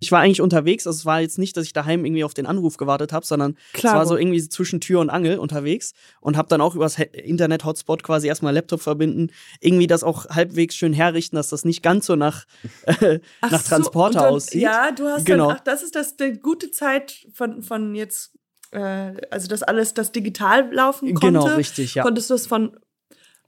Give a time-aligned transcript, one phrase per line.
[0.00, 2.46] Ich war eigentlich unterwegs, also es war jetzt nicht, dass ich daheim irgendwie auf den
[2.46, 3.94] Anruf gewartet habe, sondern Klar.
[3.94, 8.02] es war so irgendwie zwischen Tür und Angel unterwegs und habe dann auch übers Internet-Hotspot
[8.02, 9.30] quasi erstmal Laptop verbinden,
[9.60, 12.44] irgendwie das auch halbwegs schön herrichten, dass das nicht ganz so nach,
[12.86, 14.62] äh, Ach nach so, Transporter dann- aussieht.
[14.62, 15.48] Ja, du hast Genau.
[15.48, 18.32] dann, ach, das ist das die gute Zeit von, von jetzt,
[18.70, 21.38] äh, also das alles, das digital laufen konnte.
[21.40, 22.02] Genau, richtig, ja.
[22.02, 22.76] Konntest du es von,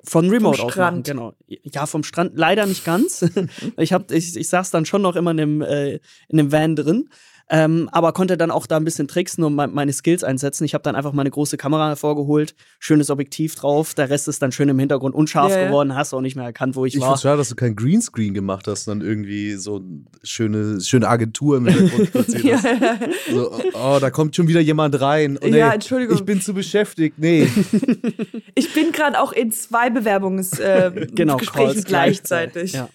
[0.04, 1.06] Von Remote Vom aus machen, Strand.
[1.06, 1.34] genau.
[1.46, 3.24] Ja, vom Strand leider nicht ganz.
[3.76, 6.76] ich, hab, ich, ich saß dann schon noch immer in dem, äh, in dem Van
[6.76, 7.10] drin.
[7.52, 10.64] Ähm, aber konnte dann auch da ein bisschen tricksen und me meine Skills einsetzen.
[10.64, 14.52] Ich habe dann einfach meine große Kamera hervorgeholt, schönes Objektiv drauf, der Rest ist dann
[14.52, 15.66] schön im Hintergrund unscharf Ja, ja.
[15.66, 17.08] geworden, hast du auch nicht mehr erkannt, wo ich, Ich war.
[17.08, 21.56] finde schade, dass du kein Greenscreen gemacht hast, sondern irgendwie so eine schöne, schöne Agentur
[21.56, 23.00] im Hintergrund platziert ja, hast.
[23.32, 25.36] So, oh, da kommt schon wieder jemand rein.
[25.42, 26.16] Oh, Ja, nee, Entschuldigung.
[26.16, 27.18] Ich bin zu beschäftigt.
[27.18, 27.48] Nee.
[28.54, 31.36] ich bin gerade auch in zwei Bewerbungsgesprächen äh, genau,
[31.84, 32.72] gleichzeitig.
[32.74, 32.88] Ja.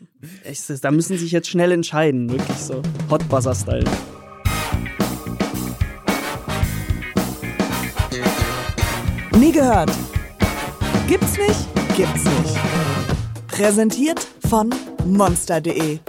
[0.43, 2.81] Echt, da müssen sich jetzt schnell entscheiden, wirklich so.
[3.09, 3.27] Hot
[9.45, 9.91] Nie gehört.
[11.07, 11.95] Gibt's nicht?
[11.95, 12.57] Gibt's nicht.
[13.47, 14.73] Präsentiert von
[15.05, 15.99] monster.de.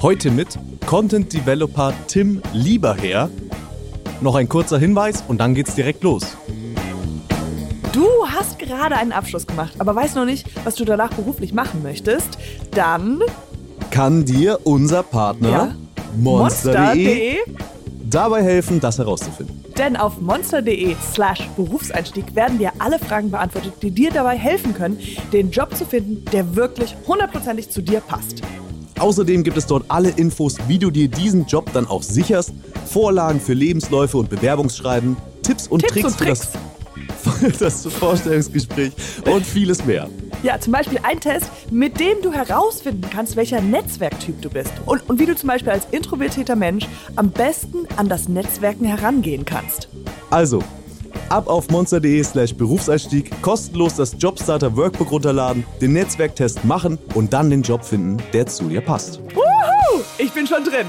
[0.00, 3.30] Heute mit Content Developer Tim Lieberherr.
[4.20, 6.36] Noch ein kurzer Hinweis und dann geht's direkt los.
[7.92, 11.84] Du hast gerade einen Abschluss gemacht, aber weißt noch nicht, was du danach beruflich machen
[11.84, 12.36] möchtest.
[12.72, 13.22] Dann
[13.92, 15.74] Kann dir unser Partner Ja.
[16.16, 17.36] Monster.de
[18.12, 19.64] dabei helfen, das herauszufinden.
[19.76, 24.98] Denn auf monster.de slash Berufseinstieg werden dir alle Fragen beantwortet, die dir dabei helfen können,
[25.32, 28.42] den Job zu finden, der wirklich hundertprozentig zu dir passt.
[28.98, 32.52] Außerdem gibt es dort alle Infos, wie du dir diesen Job dann auch sicherst,
[32.86, 36.48] Vorlagen für Lebensläufe und Bewerbungsschreiben, Tipps und Tipps Tricks und für das,
[37.58, 38.92] für das Vorstellungsgespräch
[39.26, 40.08] und vieles mehr.
[40.42, 44.72] Ja, zum Beispiel ein Test, mit dem du herausfinden kannst, welcher Netzwerktyp du bist.
[44.86, 49.44] Und, und wie du zum Beispiel als introvertierter Mensch am besten an das Netzwerken herangehen
[49.44, 49.88] kannst.
[50.30, 50.60] Also,
[51.28, 57.48] ab auf monster.de slash Berufseinstieg, kostenlos das Jobstarter Workbook runterladen, den Netzwerktest machen und dann
[57.48, 59.20] den Job finden, der zu dir passt.
[59.34, 60.02] Wuhu!
[60.18, 60.86] Ich bin schon drin.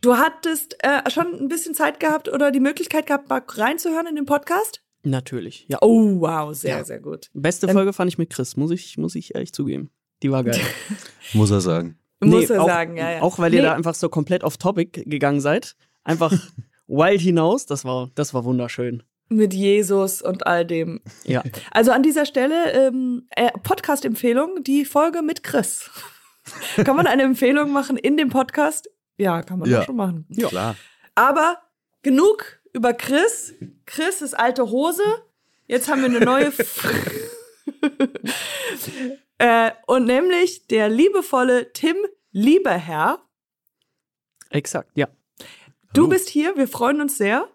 [0.00, 4.14] Du hattest äh, schon ein bisschen Zeit gehabt oder die Möglichkeit gehabt, mal reinzuhören in
[4.14, 4.80] den Podcast?
[5.04, 5.78] Natürlich, ja.
[5.80, 6.84] Oh, wow, sehr, Ja.
[6.84, 7.30] sehr gut.
[7.32, 9.90] Beste Dann- Folge fand ich mit Chris, muss ich, muss ich ehrlich zugeben.
[10.22, 10.60] Die war geil.
[11.32, 11.96] Muss er sagen.
[12.20, 13.22] Muss Nee, er auch, sagen, ja, ja.
[13.22, 13.66] Auch weil ihr Nee.
[13.66, 15.76] da einfach so komplett off topic gegangen seid.
[16.02, 16.32] Einfach
[16.88, 19.04] wild hinaus, das war, das war wunderschön.
[19.28, 21.00] Mit Jesus und all dem.
[21.24, 21.44] Ja.
[21.70, 25.90] Also an dieser Stelle ähm, äh, Podcast-Empfehlung, die Folge mit Chris.
[26.84, 28.90] kann man eine Empfehlung machen in dem Podcast?
[29.18, 29.80] Ja, kann man Ja.
[29.82, 30.26] auch schon machen.
[30.36, 30.74] Klar.
[31.14, 31.58] Aber
[32.02, 33.54] genug über Chris.
[33.86, 35.02] Chris ist alte Hose.
[35.66, 36.52] Jetzt haben wir eine neue.
[39.40, 41.94] Äh, und nämlich der liebevolle Tim
[42.32, 43.20] Lieberherr.
[44.50, 45.06] Exakt, ja.
[45.92, 46.08] Du Hallo.
[46.08, 46.56] bist hier.
[46.56, 47.46] Wir freuen uns sehr,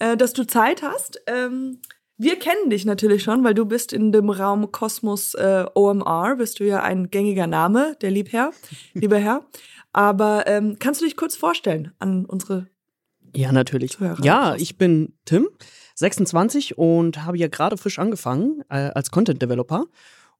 [0.00, 1.22] äh, dass du Zeit hast.
[1.28, 1.80] Ähm,
[2.16, 6.58] wir kennen dich natürlich schon, weil du bist in dem Raum Kosmos äh, OMR, bist
[6.58, 8.50] du ja ein gängiger Name, der Liebherr,
[8.94, 9.46] lieber Herr.
[9.92, 12.66] Aber ähm, kannst du dich kurz vorstellen an unsere
[13.34, 13.98] Ja, natürlich.
[14.22, 15.48] Ja, ich bin Tim,
[15.94, 19.86] 26 und habe ja gerade frisch angefangen äh, als Content Developer.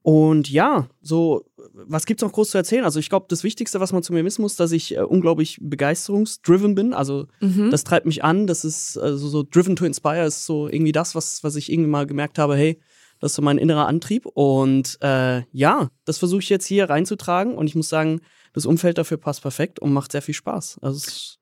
[0.03, 2.85] Und ja, so, was gibt's noch groß zu erzählen?
[2.85, 5.59] Also, ich glaube, das Wichtigste, was man zu mir wissen muss, dass ich äh, unglaublich
[5.61, 6.95] begeisterungsdriven bin.
[6.95, 7.71] Also, Mhm.
[7.71, 8.47] das treibt mich an.
[8.47, 11.91] Das ist also so driven to inspire ist so irgendwie das, was, was ich irgendwie
[11.91, 12.81] mal gemerkt habe, hey,
[13.21, 14.25] das ist so mein innerer Antrieb.
[14.27, 17.57] Und äh, ja, das versuche ich jetzt hier reinzutragen.
[17.57, 18.21] Und ich muss sagen,
[18.55, 20.79] das Umfeld dafür passt perfekt und macht sehr viel Spaß.
[20.81, 21.38] Also, es ist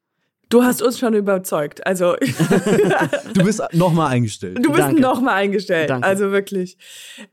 [0.48, 1.86] Du hast uns schon überzeugt.
[1.86, 2.16] Also
[3.34, 4.58] Du bist nochmal eingestellt.
[4.58, 5.00] du bist Danke.
[5.00, 5.90] noch mal eingestellt.
[5.90, 6.06] Danke.
[6.06, 6.78] Also wirklich.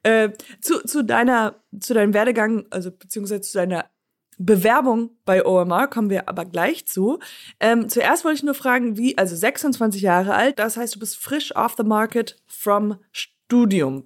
[0.01, 0.29] Äh,
[0.61, 3.85] zu, zu deiner, zu deinem Werdegang, also beziehungsweise zu deiner
[4.39, 7.19] Bewerbung bei OMR kommen wir aber gleich zu.
[7.59, 11.17] Ähm, zuerst wollte ich nur fragen, wie, also 26 Jahre alt, das heißt, du bist
[11.17, 14.05] frisch off the market from Studium.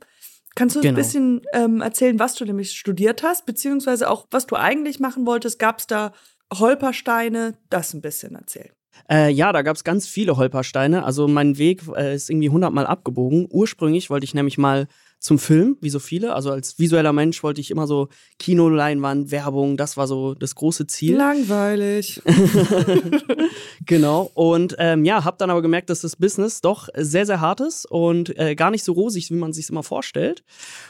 [0.56, 0.96] Kannst du uns Genau.
[0.96, 5.26] ein bisschen ähm, erzählen, was du nämlich studiert hast, beziehungsweise auch, was du eigentlich machen
[5.26, 5.60] wolltest?
[5.60, 6.12] Gab es da
[6.54, 7.58] Holpersteine?
[7.70, 8.72] Das ein bisschen erzählen.
[9.10, 11.04] Äh, ja, da gab's ganz viele Holpersteine.
[11.04, 13.48] Also mein Weg äh, ist irgendwie hundertmal abgebogen.
[13.50, 14.88] Ursprünglich wollte ich nämlich mal
[15.20, 16.34] zum Film, wie so viele.
[16.34, 20.88] Also als visueller Mensch wollte ich immer so Kinoleinwand, Werbung, das war so das große
[20.88, 21.16] Ziel.
[21.16, 22.22] Langweilig.
[23.88, 24.30] Genau.
[24.34, 27.90] Und ähm, ja, habe dann aber gemerkt, dass das Business doch sehr, sehr hart ist
[27.90, 30.44] und äh, gar nicht so rosig, wie man sich immer vorstellt.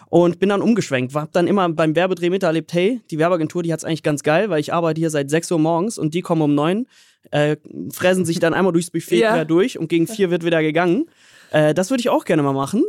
[0.10, 1.14] Und bin dann umgeschwenkt.
[1.14, 4.60] Hab dann immer beim Werbedreh miterlebt, hey, die Werbeagentur, die hat's eigentlich ganz geil, weil
[4.60, 6.88] ich arbeite hier seit 6 Uhr morgens und die kommen um 9
[7.32, 7.58] äh,
[7.94, 9.46] fräsen sich dann einmal durchs Buffet Ja.
[9.46, 11.06] durch und gegen vier wird wieder gegangen.
[11.50, 12.84] Äh, das würde ich auch gerne mal machen.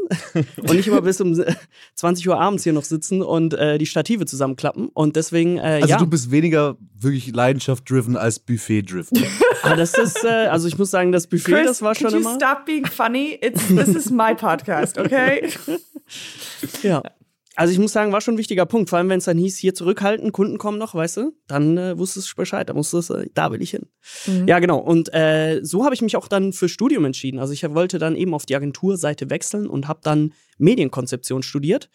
[0.57, 1.41] und nicht immer bis um
[1.95, 4.89] 20 Uhr abends hier noch sitzen und äh, die Stative zusammenklappen.
[4.89, 5.97] Und deswegen, äh, Also ja.
[5.99, 9.23] du bist weniger wirklich Leidenschaft-driven als Buffet-driven.
[9.63, 12.15] Aber das ist, äh, also ich muss sagen, das Buffet, Chris, das war schon could
[12.25, 12.35] you immer.
[12.35, 13.39] stop being funny?
[13.41, 15.49] It's, this is my podcast, okay?
[16.83, 17.03] Ja.
[17.59, 18.89] Also ich muss sagen, war schon ein wichtiger Punkt.
[18.89, 21.99] Vor allem, wenn es dann hieß, hier zurückhalten, Kunden kommen noch, weißt du, dann äh,
[21.99, 23.87] wusstest du Bescheid, da musstest du, äh, da will ich hin.
[24.47, 24.79] Ja, genau.
[24.79, 27.41] Und äh, so habe ich mich auch dann für Studium entschieden.
[27.41, 31.91] Also ich wollte dann eben auf die Agenturseite wechseln und habe dann Medienkonzeption studiert.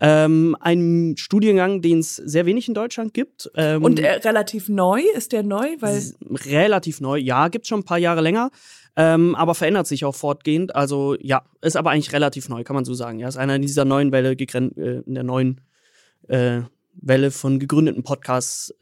[0.00, 3.50] Ähm, ein Studiengang, den es sehr wenig in Deutschland gibt.
[3.54, 5.76] Ähm, Und äh, relativ neu, ist der neu?
[5.80, 6.02] Weil
[6.44, 7.16] relativ neu.
[7.16, 8.50] Ja, gibt schon ein paar Jahre länger,
[8.96, 10.74] ähm, aber verändert sich auch fortgehend.
[10.74, 13.18] Also ja, ist aber eigentlich relativ neu, kann man so sagen.
[13.18, 15.60] Ja, ist einer dieser neuen Welle äh, in der neuen
[16.28, 16.62] äh,
[16.94, 18.74] Welle von gegründeten Podcasts.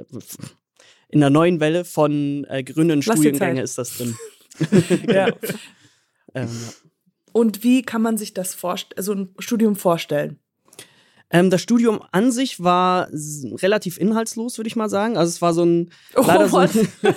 [1.09, 3.65] In der neuen Welle von äh, gegründeten Lass dir Studiengänge Zeit.
[3.65, 4.17] ist das drin.
[5.09, 5.27] ja.
[6.35, 6.73] Ähm, ja.
[7.33, 8.57] Und wie kann man sich das
[8.97, 10.39] so ein Studium vorstellen?
[11.31, 15.17] Ähm, das Studium an sich war relativ inhaltslos, würde ich mal sagen.
[15.17, 16.71] Also es war so ein Oh, leider so what?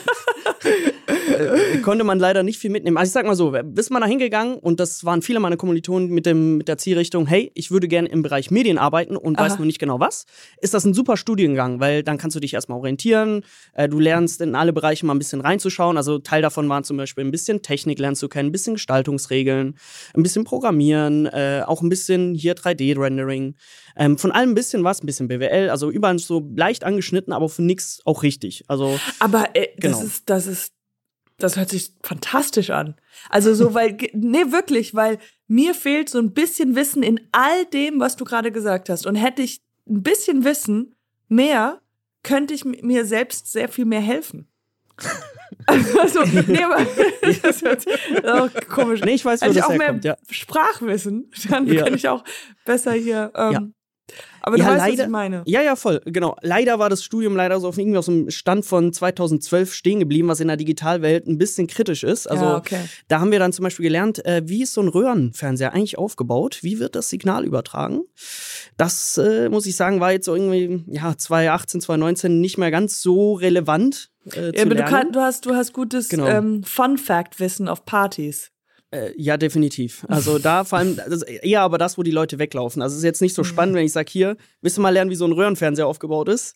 [0.63, 2.97] äh, konnte man leider nicht viel mitnehmen.
[2.97, 6.09] Also ich sag mal so, bist man da hingegangen und das waren viele meiner Kommilitonen
[6.09, 9.53] mit, dem, mit der Zielrichtung, hey, ich würde gerne im Bereich Medien arbeiten und weiß
[9.53, 9.57] Aha.
[9.59, 10.25] nur nicht genau was,
[10.61, 13.43] ist das ein super Studiengang, weil dann kannst du dich erstmal orientieren,
[13.73, 15.97] äh, du lernst in alle Bereiche mal ein bisschen reinzuschauen.
[15.97, 19.77] Also Teil davon waren zum Beispiel ein bisschen Technik lernst du kennen, ein bisschen Gestaltungsregeln,
[20.13, 23.55] ein bisschen Programmieren, äh, auch ein bisschen hier 3D-Rendering.
[23.95, 27.49] Ähm, von allem ein bisschen was, ein bisschen BWL, also überall so leicht angeschnitten, aber
[27.49, 28.63] für nix auch richtig.
[28.67, 30.01] Also Aber äh, das Genau.
[30.03, 30.56] ist, das ist,
[31.37, 32.95] das hört sich fantastisch an.
[33.29, 37.99] Also so, weil, nee, wirklich, weil mir fehlt so ein bisschen Wissen in all dem,
[37.99, 39.05] was du gerade gesagt hast.
[39.05, 40.95] Und hätte ich ein bisschen Wissen
[41.27, 41.81] mehr,
[42.23, 44.47] könnte ich mi- mir selbst sehr viel mehr helfen.
[45.67, 46.85] also, nee, aber
[47.43, 47.93] das hört sich
[48.25, 49.01] auch komisch.
[49.01, 50.17] Nee, ich weiß, wo Hätte ich auch mehr herkommt, ja.
[50.29, 51.83] Sprachwissen, dann Ja.
[51.83, 52.23] kann ich auch
[52.65, 53.31] besser hier.
[53.35, 53.61] Ähm, Ja.
[54.47, 55.41] Aber du Ja, weißt, was leider- ich meine.
[55.45, 56.35] Ja, ja, voll, genau.
[56.41, 60.27] Leider war das Studium leider so auf irgendwie aus dem Stand von 2012 stehen geblieben,
[60.27, 62.27] was in der Digitalwelt ein bisschen kritisch ist.
[62.29, 62.79] Also ja, okay.
[63.07, 66.59] da haben wir dann zum Beispiel gelernt, äh, wie ist so ein Röhrenfernseher eigentlich aufgebaut?
[66.61, 68.01] Wie wird das Signal übertragen?
[68.77, 73.01] Das, äh, muss ich sagen, war jetzt so irgendwie, ja, 2018, 2019 nicht mehr ganz
[73.01, 74.09] so relevant.
[74.33, 76.27] Äh, Ja, zu aber du, kann, du, hast, du hast gutes Genau.
[76.27, 78.51] ähm, Fun-Fact-Wissen auf Partys.
[78.91, 80.05] Äh, ja, definitiv.
[80.07, 82.81] Also da vor allem, ist eher aber das, wo die Leute weglaufen.
[82.81, 85.11] Also es ist jetzt nicht so spannend, wenn ich sage, hier, willst du mal lernen,
[85.11, 86.55] wie so ein Röhrenfernseher aufgebaut ist?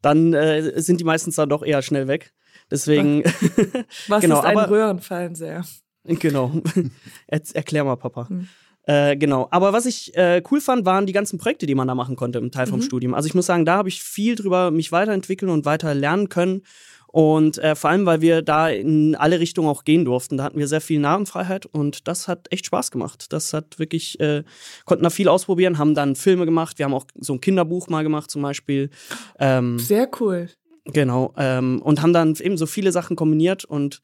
[0.00, 2.32] Dann äh, sind die meistens dann doch eher schnell weg.
[2.70, 3.22] Deswegen,
[4.08, 5.64] Was Genau, ist ein aber- Röhrenfernseher?
[6.04, 6.52] genau.
[7.26, 8.28] Erklär mal, Papa.
[8.28, 8.48] Hm.
[8.84, 9.48] Äh, genau.
[9.50, 12.38] Aber was ich äh, cool fand, waren die ganzen Projekte, die man da machen konnte
[12.38, 12.84] im Teil vom Mhm.
[12.84, 13.12] Studium.
[13.14, 16.62] Also ich muss sagen, da habe ich viel drüber mich weiterentwickeln und weiter lernen können.
[17.10, 20.36] Und äh, vor allem, weil wir da in alle Richtungen auch gehen durften.
[20.36, 23.32] Da hatten wir sehr viel Narrenfreiheit und das hat echt Spaß gemacht.
[23.32, 24.44] Das hat wirklich, äh,
[24.84, 26.78] konnten da viel ausprobieren, haben dann Filme gemacht.
[26.78, 28.90] Wir haben auch so ein Kinderbuch mal gemacht zum Beispiel.
[29.38, 30.48] Ähm, Sehr cool.
[30.84, 31.32] Genau.
[31.36, 34.00] Ähm, und haben dann eben so viele Sachen kombiniert und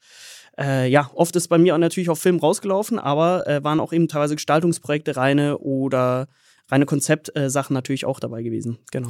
[0.57, 3.93] äh, ja, oft ist bei mir auch natürlich auch Film rausgelaufen, aber äh, waren auch
[3.93, 6.27] eben teilweise Gestaltungsprojekte reine oder
[6.69, 8.79] reine Konzeptsachen natürlich auch dabei gewesen.
[8.91, 9.09] Genau.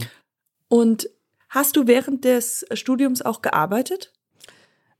[0.67, 1.07] Und
[1.49, 4.11] hast du während des Studiums auch gearbeitet?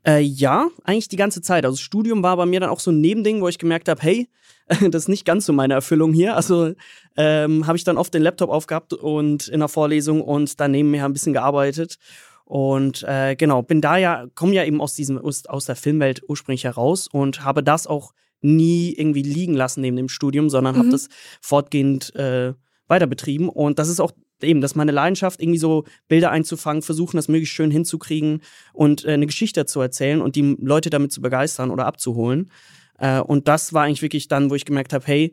[0.05, 1.65] Äh, ja, eigentlich die ganze Zeit.
[1.65, 4.29] Also Studium war bei mir dann auch so ein Nebending, wo ich gemerkt habe, hey,
[4.91, 6.35] das ist nicht ganz so meine Erfüllung hier.
[6.35, 6.73] Also
[7.17, 11.05] ähm, habe ich dann oft den Laptop aufgehabt und in der Vorlesung und dann nebenher
[11.05, 11.97] ein bisschen gearbeitet.
[12.45, 16.63] Und äh, genau, bin da ja, komme ja eben aus diesem, aus, der Filmwelt ursprünglich
[16.63, 20.91] heraus und habe das auch nie irgendwie liegen lassen neben dem Studium, sondern habe Mhm.
[20.91, 21.09] das
[21.41, 22.53] fortgehend äh,
[22.87, 23.49] weiter betrieben.
[23.49, 24.11] Und das ist auch
[24.45, 28.41] eben, das ist meine Leidenschaft, irgendwie so Bilder einzufangen, versuchen, das möglichst schön hinzukriegen
[28.73, 32.51] und äh, eine Geschichte zu erzählen und die Leute damit zu begeistern oder abzuholen.
[32.97, 35.31] Äh, und das war eigentlich wirklich dann, wo ich gemerkt habe, hey,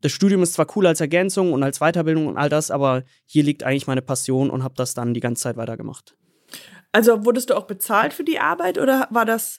[0.00, 3.44] das Studium ist zwar cool als Ergänzung und als Weiterbildung und all das, aber hier
[3.44, 6.16] liegt eigentlich meine Passion und habe das dann die ganze Zeit weitergemacht.
[6.90, 9.58] Also wurdest du auch bezahlt für die Arbeit oder war das?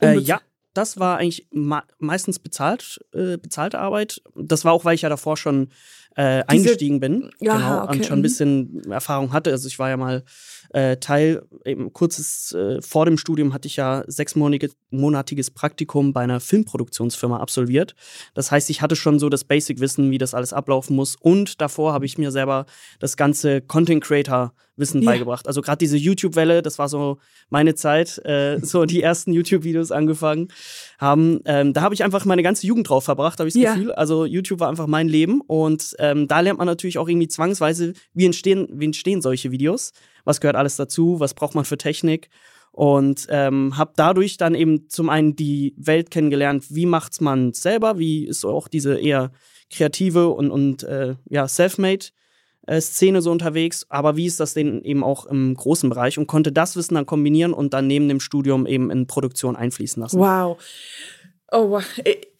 [0.00, 0.40] Äh, ja,
[0.72, 4.22] das war eigentlich meistens bezahlt, äh, bezahlte Arbeit.
[4.34, 5.70] Das war auch, weil ich ja davor schon
[6.16, 8.22] äh, eingestiegen bin Aha, genau, okay, und schon ein mhm.
[8.22, 9.50] bisschen Erfahrung hatte.
[9.50, 10.24] Also ich war ja mal
[10.70, 16.22] äh, Teil, eben kurzes äh, vor dem Studium hatte ich ja sechsmonatiges monatiges Praktikum bei
[16.22, 17.94] einer Filmproduktionsfirma absolviert.
[18.34, 21.16] Das heißt, ich hatte schon so das Basic-Wissen, wie das alles ablaufen muss.
[21.16, 22.66] Und davor habe ich mir selber
[22.98, 25.10] das ganze Content-Creator-Wissen Ja.
[25.10, 25.46] beigebracht.
[25.46, 27.18] Also gerade diese YouTube-Welle, das war so
[27.50, 30.48] meine Zeit, äh, so die ersten YouTube-Videos angefangen
[30.98, 31.40] haben.
[31.44, 33.74] Ähm, da habe ich einfach meine ganze Jugend drauf verbracht, habe ich das Ja.
[33.74, 33.92] Gefühl.
[33.92, 37.92] Also YouTube war einfach mein Leben und ähm, da lernt man natürlich auch irgendwie zwangsweise,
[38.14, 39.92] wie entstehen, wie entstehen solche Videos,
[40.24, 42.28] was gehört alles dazu, was braucht man für Technik.
[42.72, 47.98] Und ähm, habe dadurch dann eben zum einen die Welt kennengelernt, wie macht's man selber,
[47.98, 49.32] wie ist auch diese eher
[49.70, 52.06] kreative und, und äh, ja, self-made
[52.80, 56.50] Szene so unterwegs, aber wie ist das denn eben auch im großen Bereich und konnte
[56.52, 60.18] das Wissen dann kombinieren und dann neben dem Studium eben in Produktion einfließen lassen.
[60.18, 60.58] Wow.
[61.52, 61.84] Oh, wow.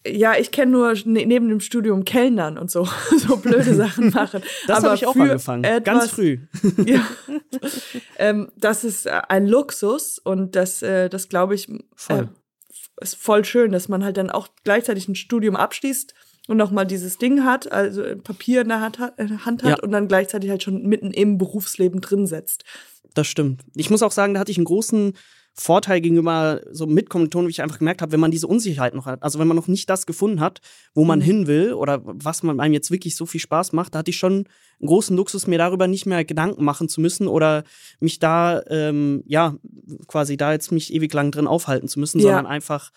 [0.05, 4.41] Ja, ich kenne nur ne neben dem Studium Kellnern und so, so blöde Sachen machen.
[4.67, 6.39] Das habe ich auch angefangen, etwas, ganz früh.
[6.85, 7.07] ja,
[8.17, 12.23] ähm, das ist äh, ein Luxus und das, äh, das glaube ich, voll.
[12.23, 12.27] Äh,
[12.99, 16.15] ist voll schön, dass man halt dann auch gleichzeitig ein Studium abschließt
[16.47, 19.83] und nochmal dieses Ding hat, also Papier in der Hand Hand hat Ja.
[19.83, 22.63] und dann gleichzeitig halt schon mitten im Berufsleben drin setzt.
[23.13, 23.61] Das stimmt.
[23.75, 25.13] Ich muss auch sagen, da hatte ich einen großen
[25.59, 29.23] Vorteil gegenüber so Mitkommilitonen, wie ich einfach gemerkt habe, wenn man diese Unsicherheit noch hat,
[29.23, 30.61] also wenn man noch nicht das gefunden hat,
[30.93, 31.23] wo man Mhm.
[31.23, 34.17] hin will oder was man einem jetzt wirklich so viel Spaß macht, da hatte ich
[34.17, 34.33] schon
[34.79, 37.63] einen großen Luxus, mir darüber nicht mehr Gedanken machen zu müssen oder
[37.99, 39.55] mich da, ähm, ja,
[40.07, 42.25] quasi da jetzt mich ewig lang drin aufhalten zu müssen, Ja.
[42.25, 42.91] sondern einfach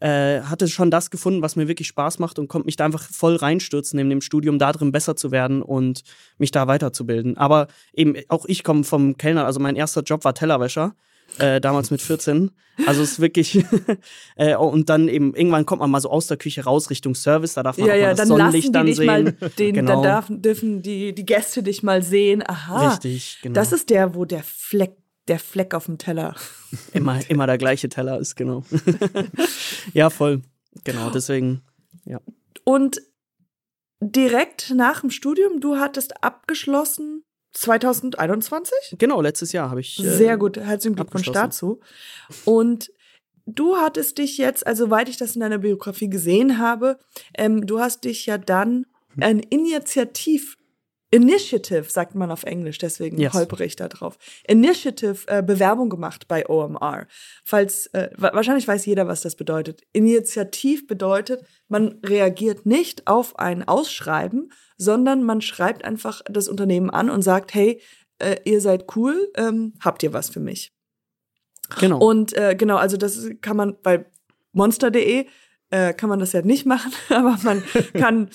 [0.00, 3.02] äh, hatte schon das gefunden, was mir wirklich Spaß macht und konnte mich da einfach
[3.04, 6.02] voll reinstürzen, neben dem Studium da drin besser zu werden und
[6.38, 7.36] mich da weiterzubilden.
[7.36, 10.96] Aber eben, auch ich komme vom Kellner, also mein erster Job war Tellerwäscher.
[11.38, 12.50] Äh, damals mit 14.
[12.86, 13.64] Also es ist wirklich
[14.36, 17.54] äh, und dann eben irgendwann kommt man mal so aus der Küche raus Richtung Service,
[17.54, 19.06] da darf man Ja, auch mal ja, das dann Sonnenlicht dann sehen.
[19.06, 19.92] mal, den, Genau.
[19.94, 22.42] dann darf, dürfen die, die Gäste dich mal sehen.
[22.46, 23.54] Aha, Richtig, genau.
[23.54, 24.96] das ist der, wo der Fleck,
[25.28, 26.34] der Fleck auf dem Teller.
[26.92, 28.64] immer, immer der gleiche Teller ist, genau.
[29.92, 30.42] ja, voll.
[30.84, 31.62] Genau, deswegen.
[32.64, 33.02] Und
[34.00, 38.96] direkt nach dem Studium, du hattest abgeschlossen 2021?
[38.98, 39.98] Genau, letztes Jahr habe ich.
[39.98, 41.80] äh, Sehr gut, herzlichen Glückwunsch dazu.
[42.44, 42.90] Und
[43.46, 46.98] du hattest dich jetzt, also soweit ich das in deiner Biografie gesehen habe,
[47.36, 48.86] ähm, du hast dich ja dann
[49.20, 50.56] ein Initiativ,
[51.10, 53.34] Initiative, sagt man auf Englisch, deswegen Yes.
[53.34, 54.16] holpere ich da drauf.
[54.48, 57.06] Initiative äh, Bewerbung gemacht bei OMR.
[57.44, 59.82] Falls, äh, wa- wahrscheinlich weiß jeder, was das bedeutet.
[59.92, 67.10] Initiativ bedeutet, man reagiert nicht auf ein Ausschreiben, sondern man schreibt einfach das Unternehmen an
[67.10, 67.80] und sagt, hey,
[68.18, 70.72] äh, ihr seid cool, ähm, habt ihr was für mich?
[71.80, 71.98] Genau.
[71.98, 74.04] Und äh, genau, also das kann man bei
[74.52, 75.26] monster.de
[75.70, 77.62] äh, kann man das ja nicht machen, aber man
[77.94, 78.28] kann,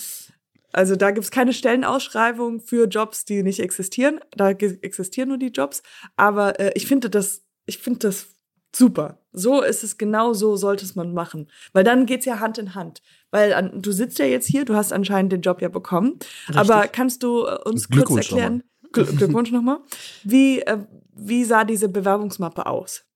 [0.74, 4.20] also da gibt's keine Stellenausschreibung für Jobs, die nicht existieren.
[4.32, 5.84] Da existieren nur die Jobs.
[6.16, 8.30] Aber äh, ich finde das, ich finde das
[8.76, 9.20] super.
[9.32, 11.50] So ist es genau so, sollte es man machen.
[11.74, 13.02] Weil dann geht's ja Hand in Hand.
[13.32, 16.20] Weil an, du sitzt ja jetzt hier, du hast anscheinend den Job ja bekommen.
[16.56, 19.80] Aber kannst du äh, uns kurz erklären, Gl Glückwunsch nochmal,
[20.24, 20.80] wie, äh,
[21.14, 23.07] wie sah diese Bewerbungsmappe aus?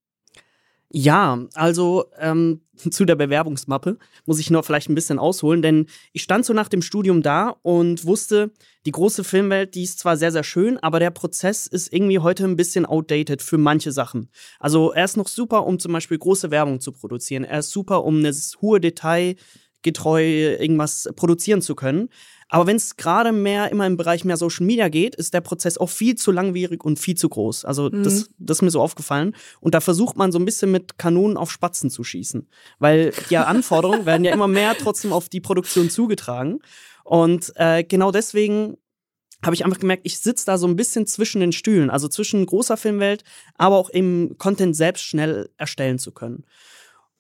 [0.94, 6.22] Ja, also ähm, zu der Bewerbungsmappe muss ich noch vielleicht ein bisschen ausholen, denn ich
[6.22, 8.52] stand so nach dem Studium da und wusste,
[8.86, 12.44] die große Filmwelt, die ist zwar sehr, sehr schön, aber der Prozess ist irgendwie heute
[12.44, 14.30] ein bisschen outdated für manche Sachen.
[14.60, 17.46] Also er ist noch super, um zum Beispiel große Werbung zu produzieren.
[17.46, 22.10] Er ist super, um eine hohe Detailgetreu irgendwas produzieren zu können.
[22.54, 25.78] Aber wenn es gerade mehr immer im Bereich mehr Social Media geht, ist der Prozess
[25.78, 27.64] auch viel zu langwierig und viel zu groß.
[27.64, 29.38] Also das, das ist mir so aufgefallen.
[29.62, 32.50] Und da versucht man so ein bisschen mit Kanonen auf Spatzen zu schießen.
[32.78, 36.60] Weil die Anforderungen werden ja immer mehr trotzdem auf die Produktion zugetragen.
[37.06, 38.76] Und äh, genau deswegen
[39.46, 42.46] habe ich einfach gemerkt, ich sitze da so ein bisschen zwischen den Stühlen, also zwischen
[42.46, 43.24] großer Filmwelt,
[43.58, 46.44] aber auch im Content selbst schnell erstellen zu können.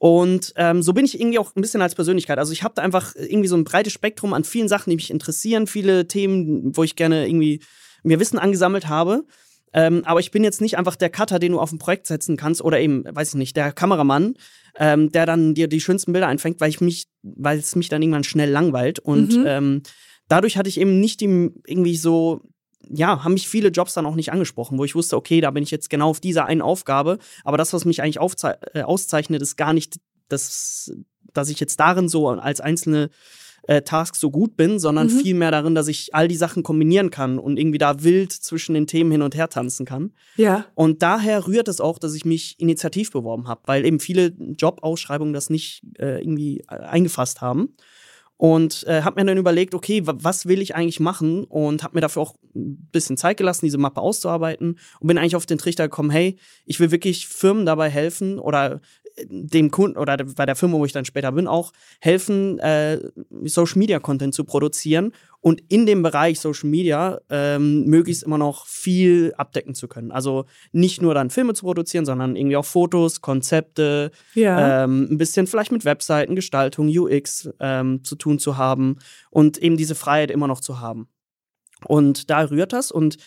[0.02, 2.40] Und ähm, so bin ich irgendwie auch ein bisschen als Persönlichkeit.
[2.40, 5.12] Also ich habe da einfach irgendwie so ein breites Spektrum an vielen Sachen, die mich
[5.12, 7.62] interessieren, viele Themen, wo ich gerne irgendwie
[8.02, 9.26] mir Wissen angesammelt habe.
[9.74, 12.36] Ähm, aber ich bin jetzt nicht einfach der Cutter, den du auf ein Projekt setzen
[12.36, 14.34] kannst oder eben, weiß ich nicht, der Kameramann,
[14.76, 18.02] ähm, der dann dir die schönsten Bilder einfängt, weil ich mich, weil es mich dann
[18.02, 18.98] irgendwann schnell langweilt.
[18.98, 19.44] Und Mhm.
[19.46, 19.82] ähm,
[20.28, 22.42] dadurch hatte ich eben nicht die, irgendwie so,
[22.90, 25.64] ja, haben mich viele Jobs dann auch nicht angesprochen, wo ich wusste, okay, da bin
[25.64, 27.18] ich jetzt genau auf dieser einen Aufgabe.
[27.44, 28.20] Aber das, was mich eigentlich
[28.74, 29.98] äh, auszeichnet, ist gar nicht,
[30.30, 30.92] das,
[31.34, 33.10] dass ich jetzt darin so als einzelne
[33.68, 35.20] äh, Tasks so gut bin, sondern Mhm.
[35.20, 38.88] vielmehr darin, dass ich all die Sachen kombinieren kann und irgendwie da wild zwischen den
[38.88, 40.14] Themen hin und her tanzen kann.
[40.36, 40.66] Ja.
[40.74, 45.34] Und daher rührt es auch, dass ich mich initiativ beworben habe, weil eben viele Jobausschreibungen
[45.34, 47.76] das nicht äh, irgendwie äh, eingefasst haben.
[48.42, 51.44] Und äh, habe mir dann überlegt, okay, wa- was will ich eigentlich machen?
[51.44, 54.80] Und habe mir dafür auch ein bisschen Zeit gelassen, diese Mappe auszuarbeiten.
[55.00, 58.82] Und bin eigentlich auf den Trichter gekommen, hey, ich will wirklich Firmen dabei helfen oder
[59.16, 62.58] äh, dem Kunden oder de- bei der Firma, wo ich dann später bin, auch helfen,
[62.58, 62.98] äh,
[63.44, 68.68] Social Media Content zu produzieren und in dem Bereich Social Media ähm, möglichst immer noch
[68.68, 70.12] viel abdecken zu können.
[70.12, 74.84] Also nicht nur dann Filme zu produzieren, sondern irgendwie auch Fotos, Konzepte, Ja.
[74.84, 78.98] ähm, ein bisschen vielleicht mit Webseiten, Gestaltung, UX ähm, zu tun zu haben
[79.32, 81.08] und eben diese Freiheit immer noch zu haben.
[81.88, 83.18] Und da rührt das und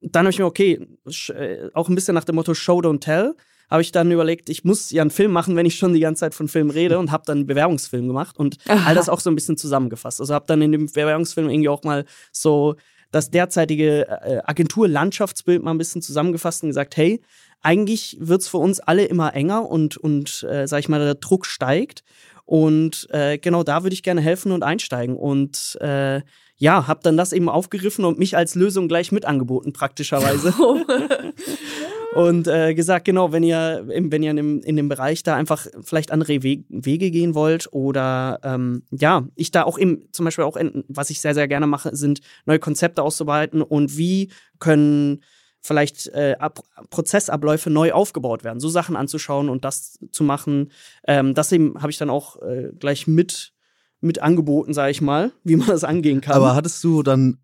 [0.00, 0.86] dann habe ich mir, okay,
[1.34, 3.34] äh, auch ein bisschen nach dem Motto Show, don't tell.
[3.70, 6.20] Habe ich dann überlegt, ich muss ja einen Film machen, wenn ich schon die ganze
[6.20, 8.88] Zeit von Film rede und habe dann einen Bewerbungsfilm gemacht und Aha.
[8.88, 10.20] all das auch so ein bisschen zusammengefasst.
[10.20, 12.76] Also habe dann in dem Bewerbungsfilm irgendwie auch mal so
[13.10, 17.20] das derzeitige äh, Agentur-Landschaftsbild mal ein bisschen zusammengefasst und gesagt, hey,
[17.62, 21.14] eigentlich wird es für uns alle immer enger und, und äh, sag ich mal, der
[21.14, 22.02] Druck steigt.
[22.44, 25.16] Und äh, genau da würde ich gerne helfen und einsteigen.
[25.16, 26.20] Und äh,
[26.58, 30.54] ja, habe dann das eben aufgegriffen und mich als Lösung gleich mit angeboten, praktischerweise.
[32.16, 35.36] und äh, gesagt, genau, wenn ihr, im- wenn ihr in dem, in dem Bereich da
[35.36, 40.24] einfach vielleicht andere We Wege gehen wollt oder ähm, ja, ich da auch eben zum
[40.24, 44.30] Beispiel auch, in, was ich sehr, sehr gerne mache, sind neue Konzepte auszuarbeiten und wie
[44.58, 45.22] können
[45.60, 50.70] vielleicht äh, Ab Prozessabläufe neu aufgebaut werden, so Sachen anzuschauen und das zu machen.
[51.08, 53.52] Ähm, das eben habe ich dann auch äh, gleich mit
[54.00, 56.34] mit angeboten, sage ich mal, wie man das angehen kann.
[56.36, 57.38] Aber hattest du dann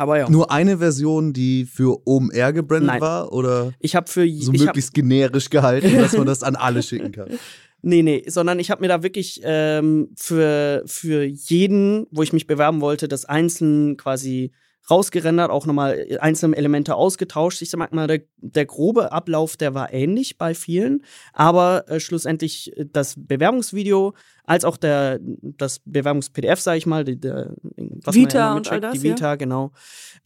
[0.00, 3.00] Aber ja, nur eine Version, die für OMR gebrandet Nein.
[3.02, 3.34] war?
[3.34, 6.82] Oder ich habe für so ich hab, möglichst generisch gehalten, dass man das an alle
[6.82, 7.28] schicken kann?
[7.82, 12.46] Nee, nee, sondern ich habe mir da wirklich ähm, für, für jeden, wo ich mich
[12.46, 14.52] bewerben wollte, das einzeln quasi
[14.88, 17.62] rausgerendert, auch nochmal einzelne Elemente ausgetauscht.
[17.62, 22.76] Ich sag mal, der, der grobe Ablauf, der war ähnlich bei vielen, aber äh, schlussendlich
[22.76, 28.24] äh, das Bewerbungsvideo als auch der, das Bewerbungs-PDF, sage ich mal, die, der, was man
[28.24, 29.72] Vita ja und all das, die Vita, genau,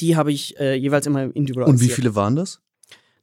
[0.00, 1.68] die habe ich äh, jeweils immer individualisiert.
[1.68, 2.60] Und wie viele waren das?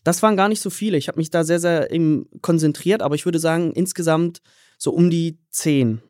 [0.04, 0.98] Das waren gar nicht so viele.
[0.98, 4.42] Ich habe mich da sehr, sehr eben konzentriert, aber ich würde sagen, insgesamt
[4.78, 6.02] so um die zehn.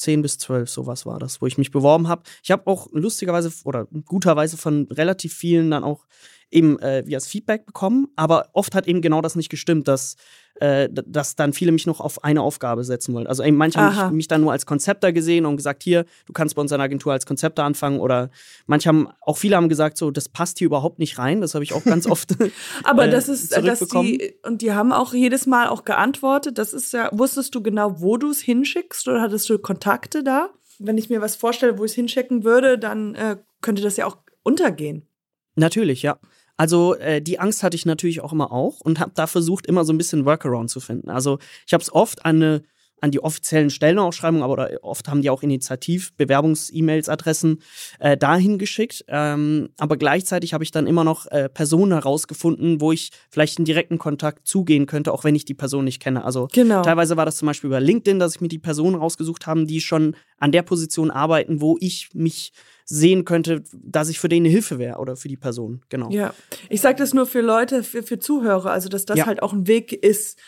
[0.00, 2.22] Zehn bis zwölf, sowas war das, wo ich mich beworben habe.
[2.42, 6.06] Ich habe auch lustigerweise oder guterweise von relativ vielen dann auch
[6.50, 10.16] eben äh, wie als Feedback bekommen, aber oft hat eben genau das nicht gestimmt, dass,
[10.56, 13.26] äh, dass dann viele mich noch auf eine Aufgabe setzen wollen.
[13.26, 14.06] Also eben manche haben Aha.
[14.06, 16.78] mich, mich dann nur als Konzepter gesehen und gesagt, hier, du kannst bei uns in
[16.78, 18.30] der Agentur als Konzepter anfangen oder
[18.66, 21.40] manche haben, auch viele haben gesagt, so, das passt hier überhaupt nicht rein.
[21.40, 22.34] Das habe ich auch ganz oft
[22.84, 24.18] Aber äh, das ist, dass zurückbekommen.
[24.18, 26.58] die, und die haben auch jedes Mal auch geantwortet.
[26.58, 30.50] Das ist ja, wusstest du genau, wo du es hinschickst oder hattest du Kontakte da?
[30.78, 34.06] Wenn ich mir was vorstelle, wo ich es hinschicken würde, dann äh, könnte das ja
[34.06, 35.06] auch untergehen.
[35.54, 36.18] Natürlich, ja.
[36.60, 39.86] Also äh, die Angst hatte ich natürlich auch immer auch und habe da versucht, immer
[39.86, 41.08] so ein bisschen Workaround zu finden.
[41.08, 42.60] Also ich habe es oft eine,
[43.00, 47.62] an die offiziellen Stellenausschreibungen, aber oft haben die auch Initiativ Bewerbungs-E-Mails-Adressen
[47.98, 49.04] äh, dahin geschickt.
[49.08, 53.64] Ähm, aber gleichzeitig habe ich dann immer noch äh, Personen herausgefunden, wo ich vielleicht in
[53.64, 56.24] direkten Kontakt zugehen könnte, auch wenn ich die Person nicht kenne.
[56.24, 56.82] Also Genau.
[56.82, 59.80] Teilweise war das zum Beispiel über LinkedIn, dass ich mir die Personen rausgesucht habe, die
[59.80, 62.52] schon an der Position arbeiten, wo ich mich
[62.84, 65.82] sehen könnte, dass ich für den eine Hilfe wäre oder für die Person.
[65.90, 66.10] Genau.
[66.10, 66.34] Ja,
[66.68, 69.26] ich sage das nur für Leute, für, für Zuhörer, also dass das Ja.
[69.26, 70.38] halt auch ein Weg ist.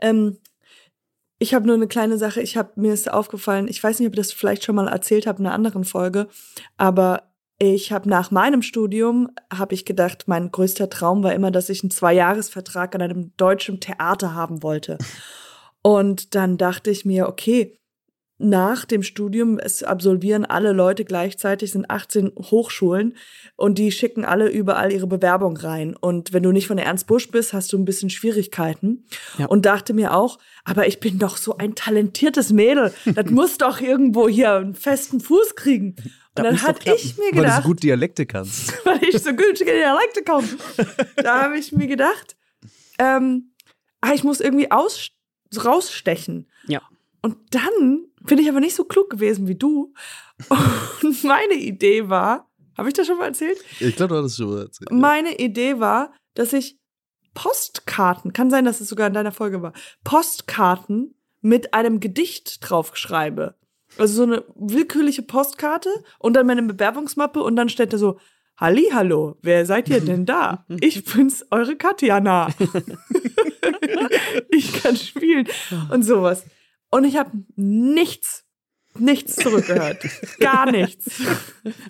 [0.00, 0.38] Ähm,
[1.38, 4.14] ich habe nur eine kleine Sache, ich habe mir ist aufgefallen, ich weiß nicht, ob
[4.14, 6.28] ich das vielleicht schon mal erzählt habe in einer anderen Folge,
[6.76, 11.68] aber ich habe nach meinem Studium habe ich gedacht, mein größter Traum war immer, dass
[11.68, 14.98] ich einen Zweijahresvertrag an einem deutschen Theater haben wollte.
[15.82, 17.78] Und dann dachte ich mir, okay,
[18.38, 23.16] nach dem Studium, es absolvieren alle Leute gleichzeitig, sind 18 Hochschulen
[23.54, 25.94] und die schicken alle überall ihre Bewerbung rein.
[25.94, 29.06] Und wenn du nicht von der Ernst Busch bist, hast du ein bisschen Schwierigkeiten.
[29.38, 29.46] Ja.
[29.46, 32.92] Und dachte mir auch, aber ich bin doch so ein talentiertes Mädel.
[33.14, 35.94] Das muss doch irgendwo hier einen festen Fuß kriegen.
[36.36, 38.72] Und Das dann hatte ich mir Weil du so gedacht, gut Dialekte kannst.
[38.84, 40.48] weil ich so gut Dialekte komme.
[41.16, 42.36] da habe ich mir gedacht,
[42.98, 43.52] ähm,
[44.00, 45.10] ah, ich muss irgendwie aus,
[45.64, 46.48] rausstechen.
[46.66, 46.82] Ja.
[47.22, 49.92] Und dann bin ich aber nicht so klug gewesen wie du.
[51.02, 53.58] Und meine Idee war, habe ich das schon mal erzählt?
[53.80, 54.90] Ich glaube, du hattest schon mal erzählt.
[54.90, 56.78] Meine Idee war, dass ich
[57.34, 59.72] Postkarten, kann sein, dass es sogar in deiner Folge war,
[60.04, 63.54] Postkarten mit einem Gedicht draufschreibe.
[63.98, 68.18] Also so eine willkürliche Postkarte und dann meine Bewerbungsmappe und dann steht da so,
[68.56, 70.64] Halli, hallo, wer seid ihr denn da?
[70.80, 72.48] Ich bin's, eure Katjana.
[74.48, 75.48] ich kann spielen
[75.90, 76.44] und sowas.
[76.94, 78.44] Und ich habe nichts,
[78.96, 80.04] nichts zurückgehört.
[80.38, 81.20] Gar nichts.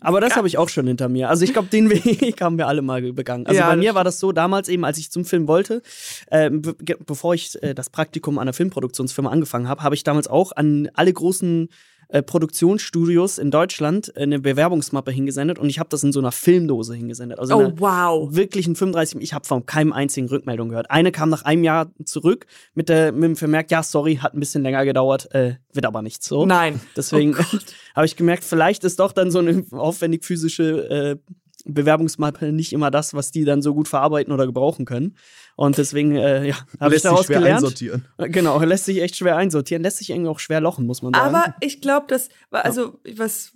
[0.00, 1.28] Aber das habe ich auch schon hinter mir.
[1.28, 3.46] Also ich glaube, den Weg haben wir alle mal begangen.
[3.46, 5.82] Also Ja, bei mir war das so damals eben, als ich zum Film wollte,
[6.28, 10.26] äh, be bevor ich äh, das Praktikum an der Filmproduktionsfirma angefangen habe, habe ich damals
[10.26, 11.68] auch an alle großen
[12.14, 16.94] äh, Produktionsstudios in Deutschland eine Bewerbungsmappe hingesendet und ich habe das in so einer Filmdose
[16.94, 17.40] hingesendet.
[17.40, 18.28] Also Oh, wow.
[18.32, 19.20] wirklich ein 35.
[19.20, 20.92] Ich habe von keinem einzigen Rückmeldung gehört.
[20.92, 24.38] Eine kam nach einem Jahr zurück mit, der, mit dem Vermerk, ja, sorry, hat ein
[24.38, 26.46] bisschen länger gedauert, äh, wird aber nichts so.
[26.46, 26.80] Nein.
[26.96, 27.42] Deswegen Oh
[27.96, 31.32] habe ich gemerkt, vielleicht ist doch dann so eine aufwendig physische äh,
[31.64, 35.16] Bewerbungsmappe nicht immer das, was die dann so gut verarbeiten oder gebrauchen können.
[35.56, 37.56] Und deswegen, äh, ja, habe ich Lässt sich daraus schwer gelernt.
[37.64, 38.04] einsortieren.
[38.18, 41.14] Äh, Genau, lässt sich echt schwer einsortieren, lässt sich irgendwie auch schwer lochen, muss man
[41.14, 41.34] sagen.
[41.34, 43.52] Aber ich glaube, das war also was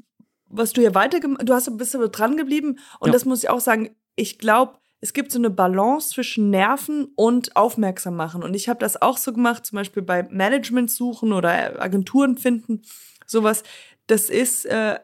[0.51, 3.13] was du ja weiter du hast bist aber dran geblieben und Ja.
[3.13, 7.55] das muss ich auch sagen, ich glaube, es gibt so eine Balance zwischen Nerven und
[7.55, 8.43] aufmerksam machen.
[8.43, 12.83] Und ich habe das auch so gemacht, zum Beispiel bei Management suchen oder Agenturen finden,
[13.27, 13.63] sowas.
[14.09, 14.99] Das ist, äh,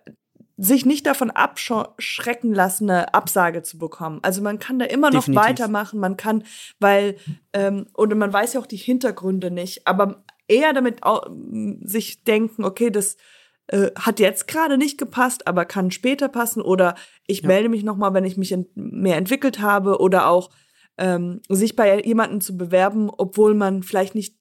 [0.56, 4.20] sich nicht davon abschrecken lassen, eine Absage zu bekommen.
[4.22, 5.48] Also man kann da immer noch Definitiv.
[5.48, 6.44] weitermachen, man kann,
[6.78, 7.16] weil,
[7.52, 11.26] ähm, oder man weiß ja auch die Hintergründe nicht, aber eher damit auch,
[11.82, 13.16] sich denken, okay, das
[13.66, 16.94] äh, hat jetzt gerade nicht gepasst, aber kann später passen oder
[17.26, 17.48] ich ja.
[17.48, 20.50] melde mich nochmal, wenn ich mich ent mehr entwickelt habe oder auch
[20.98, 24.36] ähm, sich bei jemandem zu bewerben, obwohl man vielleicht nicht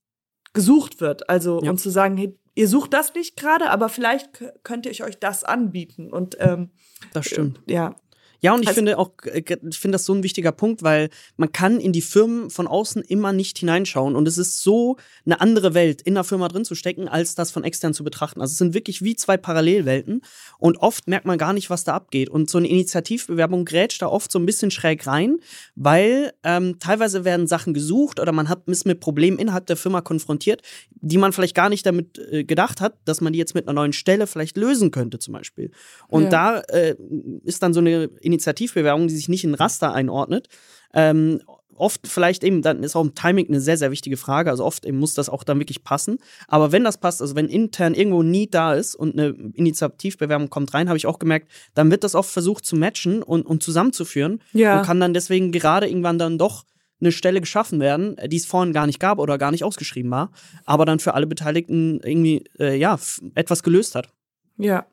[0.54, 1.30] gesucht wird.
[1.30, 1.72] Also ja.
[1.72, 4.30] und zu sagen, hey, ihr sucht das nicht gerade, aber vielleicht
[4.64, 6.12] könnt ihr euch das anbieten.
[6.12, 6.72] Und ähm,
[7.14, 7.62] das stimmt.
[7.68, 7.96] Äh, ja.
[8.44, 11.10] Ja, und ich also, finde auch, äh, ich finde das so ein wichtiger Punkt, weil
[11.38, 14.18] man kann in die Firmen von außen immer nicht hineinschauen.
[14.18, 17.52] Und es ist so eine andere Welt, in der Firma drin zu stecken, als das
[17.52, 18.42] von extern zu betrachten.
[18.42, 20.22] Also es sind wirklich wie zwei Parallelwelten.
[20.60, 22.30] Und oft merkt man gar nicht, was da abgeht.
[22.30, 25.38] Und so eine Initiativbewerbung grätscht da oft so ein bisschen schräg rein,
[25.76, 30.02] weil ähm, teilweise werden Sachen gesucht oder man hat, ist mit Problemen innerhalb der Firma
[30.02, 33.70] konfrontiert, die man vielleicht gar nicht damit äh, gedacht hat, dass man die jetzt mit
[33.70, 35.72] einer neuen Stelle vielleicht lösen könnte, zum Beispiel.
[36.10, 36.30] Und ja.
[36.30, 36.98] da äh,
[37.46, 40.48] ist dann so eine Initiativbewerbung, die sich nicht in Raster einordnet.
[40.94, 41.42] Ähm,
[41.76, 44.50] oft vielleicht eben, dann ist auch Timing eine sehr, sehr wichtige Frage.
[44.50, 46.18] Also oft eben muss das auch dann wirklich passen.
[46.48, 50.74] Aber wenn das passt, also wenn intern irgendwo Need da ist und eine Initiativbewerbung kommt
[50.74, 54.42] rein, habe ich auch gemerkt, dann wird das oft versucht zu matchen und, und zusammenzuführen.
[54.54, 54.80] Ja.
[54.80, 56.64] Und kann dann deswegen gerade irgendwann dann doch
[57.00, 60.32] eine Stelle geschaffen werden, die es vorhin gar nicht gab oder gar nicht ausgeschrieben war,
[60.64, 62.98] aber dann für alle Beteiligten irgendwie, äh, ja,
[63.36, 64.10] etwas gelöst hat.
[64.58, 64.86] Ja.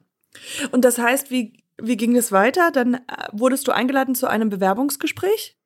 [0.72, 2.70] Und das heißt, wie wie ging es weiter?
[2.72, 2.98] Dann äh,
[3.32, 5.56] wurdest du eingeladen zu einem Bewerbungsgespräch?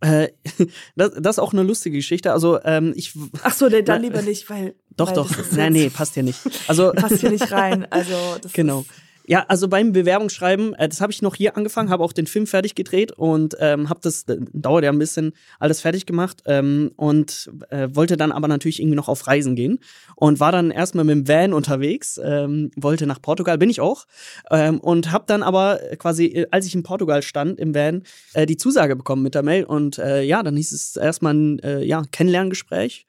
[0.00, 0.28] Äh,
[0.96, 2.32] das, das, ist auch eine lustige Geschichte.
[2.32, 3.14] Also ähm, ich.
[3.42, 4.74] Ach so, nee, dann lieber nicht, weil.
[4.96, 5.30] Doch, weil doch.
[5.52, 6.40] Nein, nee, passt hier nicht.
[6.68, 7.86] Also passt hier nicht rein.
[7.90, 8.80] Also das genau.
[8.80, 8.88] Ist
[9.30, 12.48] ja, also beim Bewerbungsschreiben, äh, das habe ich noch hier angefangen, habe auch den Film
[12.48, 16.90] fertig gedreht und ähm, habe das, äh, dauert ja ein bisschen, alles fertig gemacht ähm,
[16.96, 19.78] und äh, wollte dann aber natürlich irgendwie noch auf Reisen gehen
[20.16, 24.08] und war dann erstmal mit dem Van unterwegs, ähm, wollte nach Portugal, bin ich auch
[24.50, 28.02] ähm, und habe dann aber quasi, äh, als ich in Portugal stand im Van,
[28.34, 31.58] äh, die Zusage bekommen mit der Mail und äh, ja, dann hieß es erstmal ein
[31.60, 33.06] äh, ja, Kennenlerngespräch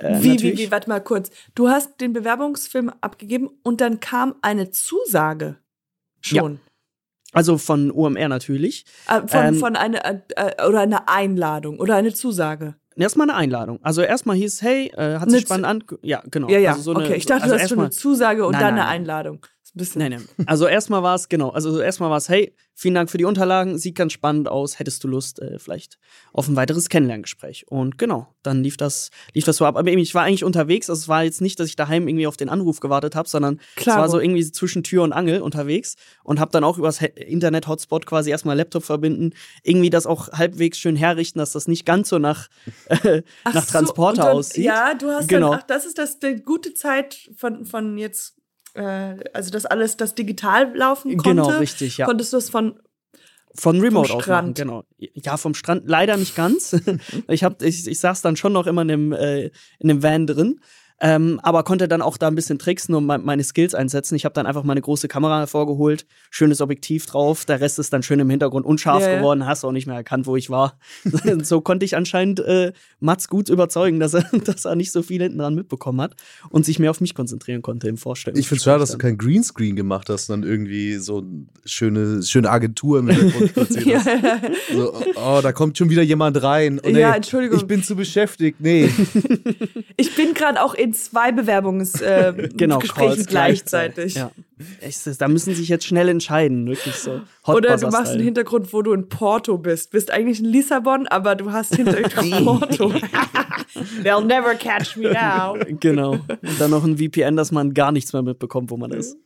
[0.00, 1.30] äh, wie, wie, wie, warte mal kurz.
[1.54, 5.56] Du hast den Bewerbungsfilm abgegeben und dann kam eine Zusage
[6.20, 6.54] schon.
[6.54, 6.60] Ja.
[7.32, 8.84] Also von OMR natürlich.
[9.08, 12.76] Äh, von, ähm, von einer, äh, oder eine Einladung oder eine Zusage.
[12.94, 13.80] Erstmal eine Einladung.
[13.82, 15.84] Also erstmal hieß, hey, äh, hat sich spannend an.
[16.02, 16.48] Ja, genau.
[16.48, 16.70] Ja, ja.
[16.72, 18.74] Also so eine, okay, ich dachte, also du hast schon eine Zusage und nein, dann
[18.74, 20.00] nein, eine Einladung bisschen.
[20.00, 20.46] Nein, nein.
[20.46, 23.78] Also erstmal war es, genau, also erstmal war es, hey, vielen Dank für die Unterlagen,
[23.78, 25.98] sieht ganz spannend aus, hättest du Lust, äh, vielleicht
[26.32, 27.66] auf ein weiteres Kennenlerngespräch.
[27.68, 29.76] Und genau, dann lief das, lief das so ab.
[29.76, 32.36] Aber ich war eigentlich unterwegs, also es war jetzt nicht, dass ich daheim irgendwie auf
[32.36, 35.96] den Anruf gewartet habe, sondern Klar, es war so irgendwie zwischen Tür und Angel unterwegs
[36.24, 39.30] und habe dann auch übers Internet-Hotspot quasi erstmal Laptop verbinden,
[39.62, 42.48] irgendwie das auch halbwegs schön herrichten, dass das nicht ganz so nach,
[42.88, 44.64] äh, nach Transporter so, dann, aussieht.
[44.64, 45.50] Ja, du hast genau.
[45.50, 48.41] dann, ach, das ist das die gute Zeit von, von jetzt
[48.74, 51.42] äh, also das alles, das digital laufen genau, konnte.
[51.42, 52.06] Genau, richtig, ja.
[52.06, 52.78] Konntest du es von
[53.54, 54.84] von Remote aus machen, genau.
[54.96, 56.74] Ja, vom Strand leider nicht ganz.
[57.28, 60.26] ich hab, ich, ich saß dann schon noch immer in dem, äh, in dem Van
[60.26, 60.60] drin.
[61.04, 64.14] Ähm, aber konnte dann auch da ein bisschen tricksen und meine Skills einsetzen.
[64.14, 68.04] Ich habe dann einfach meine große Kamera hervorgeholt, schönes Objektiv drauf, der Rest ist dann
[68.04, 69.16] schön im Hintergrund unscharf yeah.
[69.16, 70.78] geworden, hast auch nicht mehr erkannt, wo ich war.
[71.42, 75.20] so konnte ich anscheinend äh, Mats gut überzeugen, dass er, dass er nicht so viel
[75.20, 76.14] hinten dran mitbekommen hat
[76.50, 78.36] und sich mehr auf mich konzentrieren konnte im Vorstellen.
[78.36, 82.22] Ich finde es schade, dass du kein Greenscreen gemacht hast, sondern irgendwie so eine schöne,
[82.22, 84.40] schöne Agentur im Hintergrund platziert ja.
[84.72, 86.80] so, oh, da kommt schon wieder jemand rein.
[86.80, 87.58] Oh, nee, ja, Entschuldigung.
[87.58, 88.60] Ich bin zu beschäftigt.
[88.60, 88.88] Nee.
[89.96, 94.14] ich bin gerade auch in zwei Bewerbungsgesprächen äh, genau, gleichzeitig.
[94.14, 94.30] Ja.
[95.18, 97.20] da müssen sich jetzt schnell entscheiden, wirklich so.
[97.46, 99.90] Hot Oder du machst einen Hintergrund, wo du in Porto bist.
[99.90, 102.92] Bist eigentlich in Lissabon, aber du hast Hintergrund Porto.
[104.02, 105.56] They'll never catch me now.
[105.80, 106.12] Genau.
[106.12, 109.16] Und dann noch ein VPN, dass man gar nichts mehr mitbekommt, wo man ist.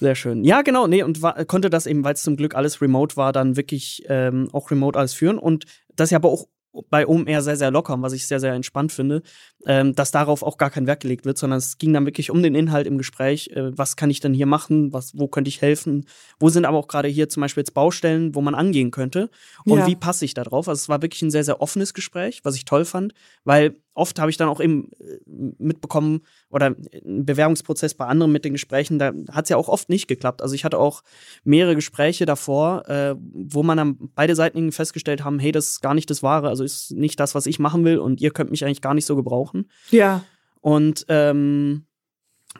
[0.00, 0.44] Sehr schön.
[0.44, 0.86] Ja, genau.
[0.86, 4.04] Nee, und war, konnte das eben, weil es zum Glück alles remote war, dann wirklich
[4.08, 5.38] ähm, auch remote alles führen.
[5.38, 5.64] Und
[5.94, 6.46] das ja aber auch
[6.90, 9.22] bei OMR sehr, sehr locker, was ich sehr, sehr entspannt finde,
[9.66, 12.42] ähm, dass darauf auch gar kein Wert gelegt wird, sondern es ging dann wirklich um
[12.42, 13.50] den Inhalt im Gespräch.
[13.54, 14.92] Äh, was kann ich denn hier machen?
[14.92, 16.06] Was, wo könnte ich helfen?
[16.38, 19.30] Wo sind aber auch gerade hier zum Beispiel jetzt Baustellen, wo man angehen könnte?
[19.64, 19.86] Und ja.
[19.86, 20.68] wie passe ich da drauf?
[20.68, 24.18] Also es war wirklich ein sehr, sehr offenes Gespräch, was ich toll fand, weil oft
[24.18, 25.18] habe ich dann auch eben äh,
[25.58, 29.88] mitbekommen oder im Bewerbungsprozess bei anderen mit den Gesprächen, da hat es ja auch oft
[29.88, 30.42] nicht geklappt.
[30.42, 31.02] Also ich hatte auch
[31.44, 35.94] mehrere Gespräche davor, äh, wo man dann beide Seiten festgestellt haben, hey, das ist gar
[35.94, 38.64] nicht das Wahre, also ist nicht das, was ich machen will und ihr könnt mich
[38.64, 39.70] eigentlich gar nicht so gebrauchen.
[39.90, 40.24] Ja.
[40.60, 41.86] Und ähm,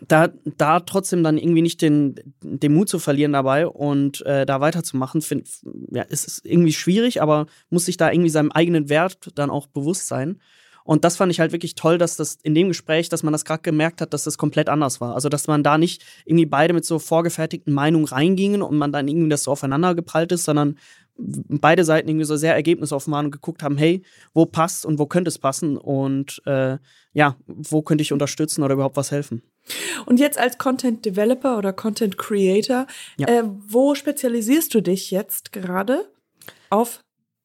[0.07, 4.61] da, da trotzdem dann irgendwie nicht den, den Mut zu verlieren dabei und äh, da
[4.61, 5.49] weiterzumachen, find,
[5.91, 9.67] ja, ist, ist irgendwie schwierig, aber muss sich da irgendwie seinem eigenen Wert dann auch
[9.67, 10.41] bewusst sein.
[10.87, 13.45] Und das fand ich halt wirklich toll, dass das in dem Gespräch, dass man das
[13.45, 15.15] gerade gemerkt hat, dass das komplett anders war.
[15.15, 19.09] Also, dass man da nicht irgendwie beide mit so vorgefertigten Meinungen reingingen und man dann
[19.09, 20.79] irgendwie das so aufeinander geprallt ist, sondern
[21.19, 24.03] beide Seiten irgendwie so sehr ergebnisoffen waren und geguckt haben, hey,
[24.35, 26.79] wo passt und wo könnte es passen und äh,
[27.13, 29.43] ja, wo könnte ich unterstützen oder überhaupt was helfen.
[30.05, 33.29] Und jetzt als Content Developer oder Content Creator, ja.
[33.29, 36.11] äh, wo spezialisierst du dich jetzt gerade?
[36.71, 37.01] Auf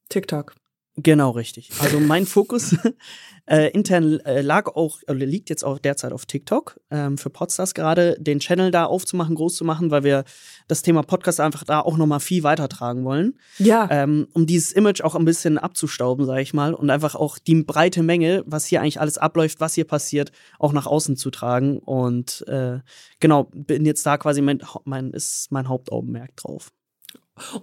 [0.10, 0.54] TikTok.
[0.97, 1.71] Genau, richtig.
[1.80, 2.75] Also mein Fokus
[3.45, 7.73] äh, intern äh, lag auch, oder liegt jetzt auch derzeit auf TikTok ähm, für Podstars
[7.73, 10.25] gerade, den Channel da aufzumachen, groß zu machen, weil wir
[10.67, 13.39] das Thema Podcast einfach da auch nochmal viel weitertragen wollen.
[13.58, 13.88] Ja.
[13.89, 17.63] Ähm, um dieses Image auch ein bisschen abzustauben, sage ich mal, und einfach auch die
[17.63, 21.80] breite Menge, was hier eigentlich alles abläuft, was hier passiert, auch nach außen zu tragen.
[21.80, 22.80] Und äh,
[23.21, 26.73] genau, bin jetzt da quasi mein, mein, ist mein Hauptaugenmerk drauf.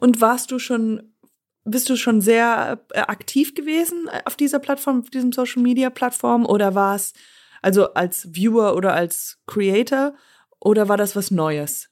[0.01, 1.03] Und warst du schon
[1.71, 5.91] bist du schon sehr äh, aktiv gewesen äh, auf dieser Plattform, auf diesem Social Media
[5.91, 7.13] Plattform oder war es
[7.63, 10.15] also als Viewer oder als Creator
[10.61, 11.91] oder war das was Neues?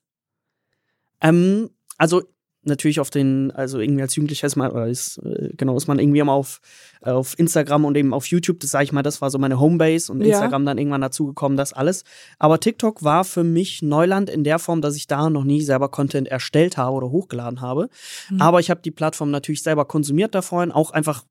[1.20, 2.22] Ähm, also
[2.66, 5.98] natürlich auf den, also irgendwie als Jugendlicher ist man, oder ist, äh, genau, ist man
[5.98, 6.60] irgendwie immer auf,
[7.00, 10.12] auf Instagram und eben auf YouTube, das sage ich mal, das war so meine Homebase
[10.12, 10.66] und Instagram ja.
[10.66, 12.04] dann irgendwann dazugekommen, das alles.
[12.38, 15.88] Aber TikTok war für mich Neuland in der Form, dass ich da noch nie selber
[15.88, 17.88] Content erstellt habe oder hochgeladen habe.
[18.30, 18.40] Mhm.
[18.40, 21.24] Aber ich habe die Plattform natürlich selber konsumiert da vorhin, auch einfach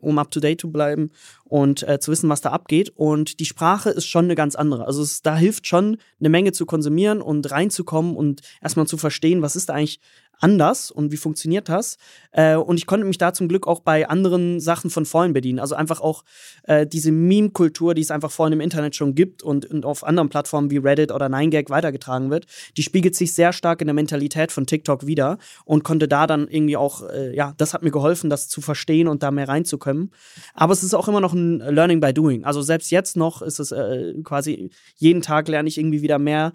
[0.00, 1.10] um up to date zu bleiben
[1.44, 2.90] und äh, zu wissen, was da abgeht.
[2.90, 4.86] Und die Sprache ist schon eine ganz andere.
[4.86, 9.42] Also es, da hilft schon eine Menge zu konsumieren und reinzukommen und erstmal zu verstehen,
[9.42, 10.00] was ist da eigentlich
[10.42, 11.96] anders und wie funktioniert das.
[12.32, 15.58] Äh, und ich konnte mich da zum Glück auch bei anderen Sachen von vorhin bedienen.
[15.58, 16.24] Also einfach auch
[16.64, 20.28] äh, diese Meme-Kultur, die es einfach vorhin im Internet schon gibt und, und auf anderen
[20.28, 24.52] Plattformen wie Reddit oder 9gag weitergetragen wird, die spiegelt sich sehr stark in der Mentalität
[24.52, 28.28] von TikTok wieder und konnte da dann irgendwie auch, äh, ja, das hat mir geholfen,
[28.28, 30.10] das zu verstehen und da mehr reinzukommen.
[30.54, 32.44] Aber es ist auch immer noch ein Learning by Doing.
[32.44, 36.52] Also selbst jetzt noch ist es äh, quasi jeden Tag lerne ich irgendwie wieder mehr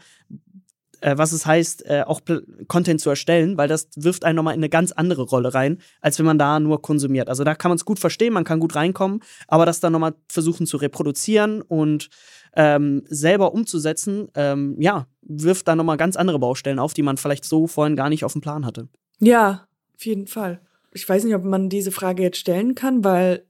[1.02, 2.22] äh, was es heißt, äh, auch
[2.68, 6.20] Content zu erstellen, weil das wirft einen nochmal in eine ganz andere Rolle rein, als
[6.20, 7.30] wenn man da nur konsumiert.
[7.30, 10.16] Also da kann man es gut verstehen, man kann gut reinkommen, aber das dann nochmal
[10.28, 12.10] versuchen zu reproduzieren und
[12.56, 17.46] ähm, selber umzusetzen, ähm, ja, wirft da nochmal ganz andere Baustellen auf, die man vielleicht
[17.46, 18.88] so vorhin gar nicht auf dem Plan hatte.
[19.20, 20.62] Ja, auf jeden Fall.
[20.92, 23.46] Ich weiß nicht, ob man diese Frage jetzt stellen kann, weil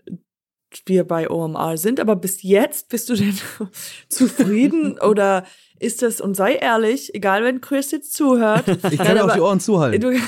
[0.86, 3.38] wir bei OMR sind, aber bis jetzt bist du denn
[4.10, 5.46] zufrieden oder
[5.80, 8.66] ist das, und sei ehrlich, egal wenn Chris jetzt zuhört.
[8.92, 10.02] Ich kann auch die Ohren zuhalten.
[10.02, 10.20] Du,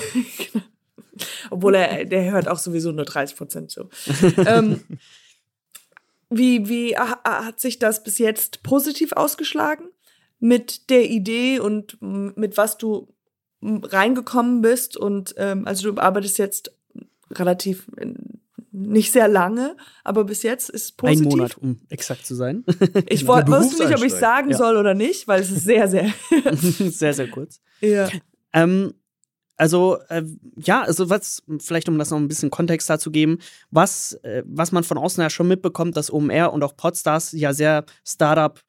[1.49, 3.89] obwohl er, der hört auch sowieso nur 30 Prozent zu.
[4.38, 4.82] ähm,
[6.30, 9.86] wie, wie hat sich das bis jetzt positiv ausgeschlagen?
[10.39, 13.13] Mit der Idee und mit was du
[13.62, 16.71] reingekommen bist und ähm, also du arbeitest jetzt
[17.32, 17.88] relativ
[18.80, 21.26] nicht sehr lange, aber bis jetzt ist positiv.
[21.26, 22.63] Ein Monat, um exakt zu sein.
[23.10, 23.48] Ich genau.
[23.48, 24.58] wusste nicht, ob ich sagen ja.
[24.58, 26.13] soll oder nicht, weil es ist sehr, sehr.
[26.52, 27.62] sehr, sehr kurz.
[27.82, 28.10] Ja.
[28.54, 28.94] Ähm,
[29.58, 30.24] also, äh,
[30.56, 33.39] ja, also was, vielleicht um das noch ein bisschen Kontext dazu geben,
[33.72, 37.54] was, äh, was man von außen ja schon mitbekommt, dass OMR und auch Podstars ja
[37.54, 38.60] sehr Startup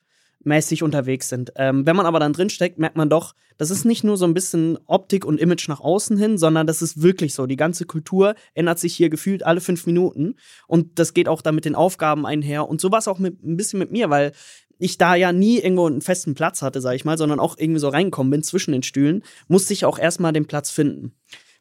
[0.44, 1.53] mäßig unterwegs sind.
[1.57, 4.35] Ähm, wenn man aber dann drinsteckt, merkt man doch, das ist nicht nur so ein
[4.35, 7.46] bisschen Optik und Image nach außen hin, sondern das ist wirklich so.
[7.46, 11.53] Die ganze Kultur ändert sich hier gefühlt alle fünf Minuten und das geht auch da
[11.53, 12.68] mit den Aufgaben einher.
[12.68, 14.33] Und so war es auch mit, ein bisschen mit mir, weil
[14.79, 17.81] ich da ja nie irgendwo einen festen Platz hatte, sag ich mal, sondern auch irgendwie
[17.81, 21.12] so reingekommen bin zwischen den Stühlen, musste ich auch erstmal den Platz finden.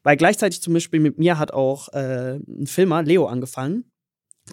[0.03, 3.83] Weil gleichzeitig zum Beispiel mit mir hat auch äh, ein Filmer, Leo, angefangen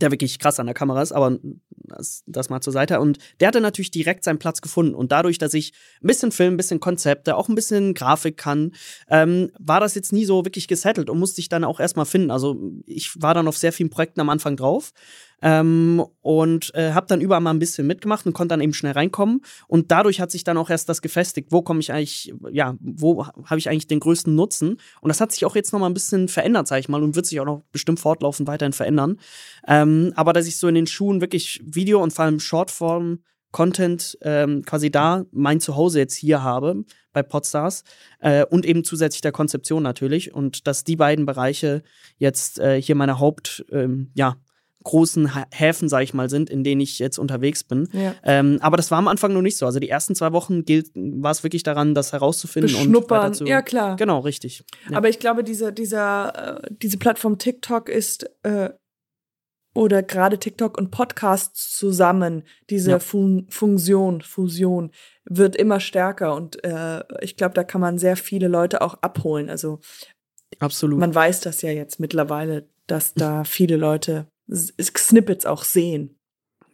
[0.01, 1.39] der wirklich krass an der Kamera ist, aber
[1.88, 3.01] das, das, mal zur Seite.
[3.01, 4.94] Und der hatte natürlich direkt seinen Platz gefunden.
[4.94, 5.72] Und dadurch, dass ich
[6.03, 8.72] ein bisschen Film, ein bisschen Konzepte, auch ein bisschen Grafik kann,
[9.09, 12.31] ähm, war das jetzt nie so wirklich gesettelt und musste ich dann auch erstmal finden.
[12.31, 14.92] Also ich war dann auf sehr vielen Projekten am Anfang drauf
[15.42, 18.92] ähm, und äh, habe dann überall mal ein bisschen mitgemacht und konnte dann eben schnell
[18.92, 19.42] reinkommen.
[19.68, 23.27] Und dadurch hat sich dann auch erst das gefestigt, wo komme ich eigentlich, ja, wo
[23.27, 24.79] habe ich eigentlich den größten Nutzen.
[25.01, 27.16] Und das hat sich auch jetzt noch mal ein bisschen verändert, sage ich mal, und
[27.16, 29.18] wird sich auch noch bestimmt fortlaufend weiterhin verändern.
[29.66, 33.21] Ähm, aber dass ich so in den Schuhen wirklich Video und vor allem Shortform
[33.53, 37.85] Content ähm, quasi da mein Zuhause jetzt hier habe bei Podstars
[38.19, 41.83] äh, und eben zusätzlich der Konzeption natürlich und dass die beiden Bereiche
[42.19, 44.37] jetzt äh, hier meine Haupt ähm, ja
[44.87, 47.89] großen Häfen, sage ich mal, sind, in denen ich jetzt unterwegs bin.
[47.93, 48.15] Ja.
[48.23, 49.67] Ähm, aber das war am Anfang noch nicht so.
[49.67, 50.62] Also die ersten zwei Wochen
[50.95, 53.27] war es wirklich daran, das herauszufinden Beschnuppern.
[53.29, 53.97] und zu, ja klar.
[53.97, 54.62] Genau, richtig.
[54.89, 54.99] Ja.
[54.99, 58.71] Aber ich glaube, diese, dieser, äh, diese Plattform TikTok ist äh,
[59.77, 62.99] oder gerade TikTok und Podcasts zusammen, diese ja.
[62.99, 64.91] Fun Funktion, Fusion
[65.25, 69.51] wird immer stärker und äh, ich glaube, da kann man sehr viele Leute auch abholen.
[69.51, 69.81] Also
[70.59, 70.99] absolut.
[70.99, 76.19] Man weiß das ja jetzt mittlerweile, dass da viele Leute Snippets auch sehen.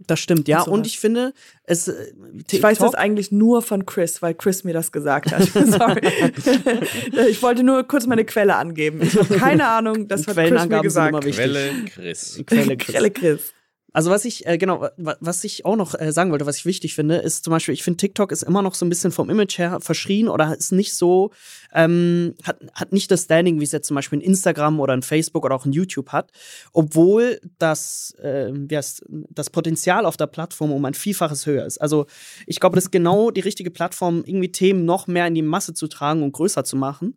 [0.07, 0.63] Das stimmt, ja.
[0.63, 1.33] Und, und ich finde,
[1.65, 1.89] es.
[1.89, 2.13] Äh,
[2.51, 5.43] ich weiß das eigentlich nur von Chris, weil Chris mir das gesagt hat.
[5.53, 6.01] Sorry.
[7.29, 9.03] ich wollte nur kurz meine Quelle angeben.
[9.03, 11.21] Ich habe keine Ahnung, das hat Chris mir gesagt.
[11.33, 12.43] Quelle Chris.
[12.47, 12.95] Quelle Chris.
[12.95, 13.53] Quelle Chris.
[13.93, 16.95] Also was ich, äh, genau, was ich auch noch äh, sagen wollte, was ich wichtig
[16.95, 19.59] finde, ist zum Beispiel, ich finde, TikTok ist immer noch so ein bisschen vom Image
[19.59, 21.31] her verschrien oder ist nicht so,
[21.75, 25.03] ähm, hat, hat nicht das Standing, wie es jetzt zum Beispiel ein Instagram oder ein
[25.03, 26.31] Facebook oder auch ein YouTube hat,
[26.73, 31.79] obwohl das, äh, wie heißt, das Potenzial auf der Plattform um ein Vielfaches höher ist.
[31.79, 32.07] Also
[32.47, 35.75] ich glaube, das ist genau die richtige Plattform, irgendwie Themen noch mehr in die Masse
[35.75, 37.17] zu tragen und größer zu machen.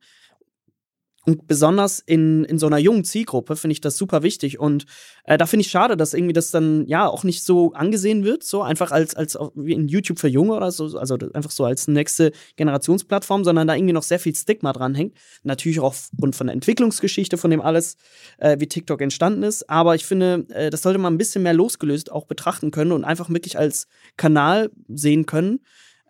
[1.26, 4.60] Und besonders in, in so einer jungen Zielgruppe finde ich das super wichtig.
[4.60, 4.86] Und
[5.24, 8.44] äh, da finde ich schade, dass irgendwie das dann ja auch nicht so angesehen wird,
[8.44, 11.88] so einfach als, als wie in YouTube für Junge oder so, also einfach so als
[11.88, 15.18] nächste Generationsplattform, sondern da irgendwie noch sehr viel Stigma dranhängt.
[15.42, 17.98] Natürlich auch aufgrund von der Entwicklungsgeschichte von dem alles,
[18.38, 19.68] äh, wie TikTok entstanden ist.
[19.68, 23.04] Aber ich finde, äh, das sollte man ein bisschen mehr losgelöst auch betrachten können und
[23.04, 25.60] einfach wirklich als Kanal sehen können.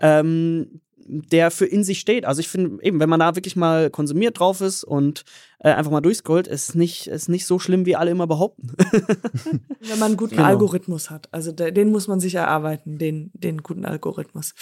[0.01, 2.25] Ähm, der für in sich steht.
[2.25, 5.23] Also ich finde eben, wenn man da wirklich mal konsumiert drauf ist und
[5.59, 8.71] äh, einfach mal durchscrollt, ist nicht, ist nicht so schlimm, wie alle immer behaupten.
[9.81, 10.47] wenn man einen guten genau.
[10.47, 11.29] Algorithmus hat.
[11.31, 14.55] Also der, den muss man sich erarbeiten, den, den guten Algorithmus.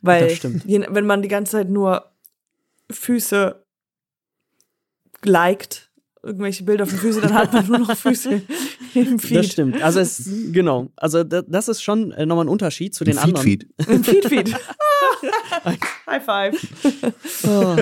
[0.00, 2.10] Weil je, wenn man die ganze Zeit nur
[2.90, 3.62] Füße
[5.24, 5.90] liked,
[6.22, 8.42] irgendwelche Bilder von Füßen, dann hat man nur noch Füße
[8.94, 9.38] im Feed.
[9.38, 9.82] Das stimmt.
[9.82, 10.90] Also es, genau.
[10.96, 13.44] Also das ist schon äh, nochmal ein Unterschied zu den Feed, anderen.
[13.44, 13.68] Feed.
[13.88, 14.56] Im Feed, Feed.
[16.06, 16.54] High five.
[17.46, 17.76] Oh.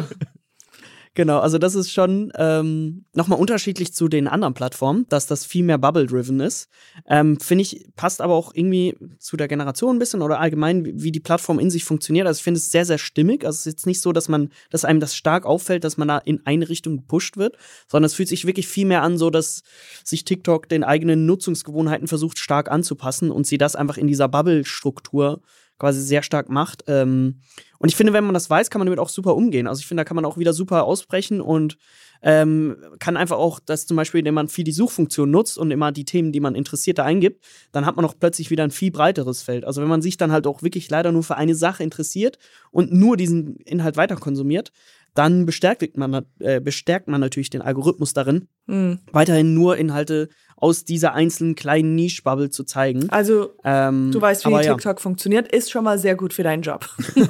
[1.15, 5.65] Genau, also das ist schon ähm, nochmal unterschiedlich zu den anderen Plattformen, dass das viel
[5.65, 6.69] mehr Bubble-driven ist.
[7.07, 11.11] Ähm, Finde ich, passt aber auch irgendwie zu der Generation ein bisschen oder allgemein, wie,
[11.11, 12.29] die Plattform in sich funktioniert.
[12.29, 13.45] Also ich finde es sehr, sehr stimmig.
[13.45, 16.07] Also es ist jetzt nicht so, dass man, dass einem das stark auffällt, dass man
[16.07, 17.57] da in eine Richtung gepusht wird,
[17.89, 19.63] sondern es fühlt sich wirklich viel mehr an, so dass
[20.05, 25.43] sich TikTok den eigenen Nutzungsgewohnheiten versucht, stark anzupassen und sie das einfach in dieser Bubble-Struktur
[25.81, 26.85] quasi sehr stark macht.
[26.87, 27.41] Ähm,
[27.79, 29.67] und ich finde, wenn man das weiß, kann man damit auch super umgehen.
[29.67, 31.79] Also ich finde, da kann man auch wieder super ausbrechen und
[32.23, 35.91] ähm, kann einfach auch, dass zum Beispiel, wenn man viel die Suchfunktion nutzt und immer
[35.91, 38.91] die Themen, die man interessiert, da eingibt, dann hat man auch plötzlich wieder ein viel
[38.91, 39.65] breiteres Feld.
[39.65, 42.39] Also wenn man sich dann halt auch wirklich leider nur für eine Sache interessiert
[42.71, 44.71] und nur diesen Inhalt weiter konsumiert,
[45.15, 49.01] dann bestärkt man, äh, bestärkt man natürlich den Algorithmus darin, mhm.
[49.13, 50.29] weiterhin nur Inhalte
[50.61, 53.09] aus dieser einzelnen kleinen Niche-Bubble zu zeigen.
[53.11, 54.97] Also, ähm, du weißt, wie TikTok ja.
[54.97, 56.89] funktioniert, ist schon mal sehr gut für deinen Job.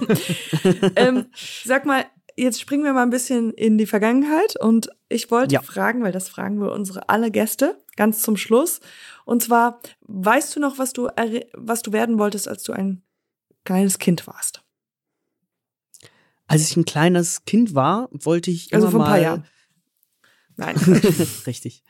[0.96, 1.26] ähm,
[1.64, 2.04] sag mal,
[2.36, 5.62] jetzt springen wir mal ein bisschen in die Vergangenheit und ich wollte ja.
[5.62, 8.80] fragen, weil das fragen wir unsere alle Gäste ganz zum Schluss.
[9.24, 11.08] Und zwar, weißt du noch, was du,
[11.54, 13.02] was du werden wolltest, als du ein
[13.64, 14.62] kleines Kind warst?
[16.46, 19.44] Als ich ein kleines Kind war, wollte ich also immer vor ein paar mal Jahren.
[20.60, 20.76] Nein.
[21.46, 21.82] Richtig.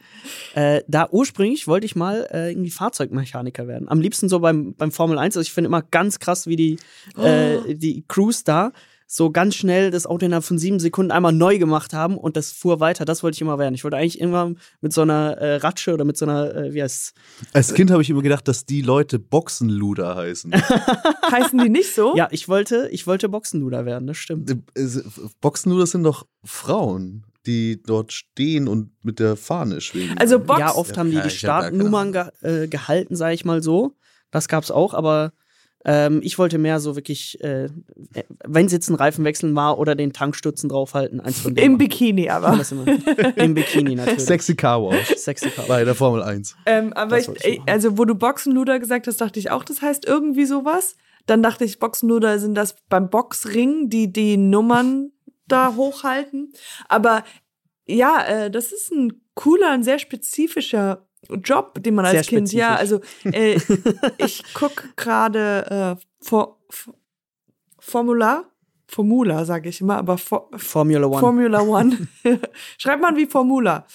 [0.54, 3.88] Äh, da ursprünglich wollte ich mal äh, irgendwie Fahrzeugmechaniker werden.
[3.88, 5.37] Am liebsten so beim, beim Formel 1.
[5.37, 6.78] Also ich finde immer ganz krass, wie die,
[7.16, 7.72] äh, oh.
[7.72, 8.72] die Crews da
[9.12, 12.52] so ganz schnell das Auto innerhalb von sieben Sekunden einmal neu gemacht haben und das
[12.52, 13.04] fuhr weiter.
[13.04, 13.74] Das wollte ich immer werden.
[13.74, 16.80] Ich wollte eigentlich irgendwann mit so einer äh, Ratsche oder mit so einer, äh, wie
[16.80, 17.12] heißt
[17.52, 20.54] Als Kind habe ich immer gedacht, dass die Leute Boxenluder heißen.
[21.33, 22.14] heißen die nicht so?
[22.16, 24.48] Ja, ich wollte, ich wollte Boxenluder werden, das stimmt.
[24.48, 24.87] Äh,
[25.40, 30.18] Boxenluder sind doch Frauen die dort stehen und mit der Fahne schwingen.
[30.18, 33.96] Also Box ja, oft haben die die Startnummern ge äh, gehalten, sage ich mal so.
[34.31, 35.33] Das gab's auch, aber
[35.85, 37.68] ähm, ich wollte mehr so wirklich, äh,
[38.44, 41.72] wenn es jetzt ein Reifenwechseln war oder den Tankstutzen draufhalten, eins von denen.
[41.72, 42.61] Im Bikini aber.
[43.37, 44.20] Im Bikini natürlich.
[44.20, 45.16] Sexy Car Wash.
[45.16, 45.68] Sexy Car Wash.
[45.68, 46.55] Bei der Formel 1.
[46.66, 50.07] Ähm, aber ich, ich also wo du Boxenluder gesagt hast, dachte ich auch, das heißt
[50.07, 50.96] irgendwie sowas.
[51.26, 55.12] Dann dachte ich, Boxenluder sind das beim Boxring, die die Nummern
[55.53, 56.53] da hochhalten.
[56.89, 57.25] Aber
[57.87, 61.07] ja, äh, das ist ein cooler, ein sehr spezifischer
[61.45, 63.59] Job, den man als Sehr Kind, ja, also äh,
[64.19, 66.95] ich gucke gerade äh, For, For,
[67.79, 68.51] Formula,
[68.87, 71.21] Formula sage ich immer, aber For, Formula One.
[71.21, 72.09] Formula One.
[72.79, 73.87] Schreibt man wie Formula.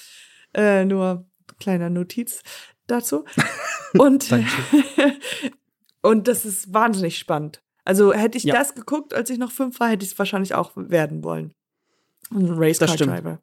[0.54, 1.26] Äh, nur
[1.60, 2.42] kleiner Notiz
[2.88, 3.26] dazu.
[3.98, 4.28] Und,
[6.02, 7.62] und das ist wahnsinnig spannend.
[7.86, 8.56] Also hätte ich ja.
[8.56, 11.54] das geguckt, als ich noch fünf war, hätte ich es wahrscheinlich auch werden wollen.
[12.32, 13.40] Ein Race Car Driver.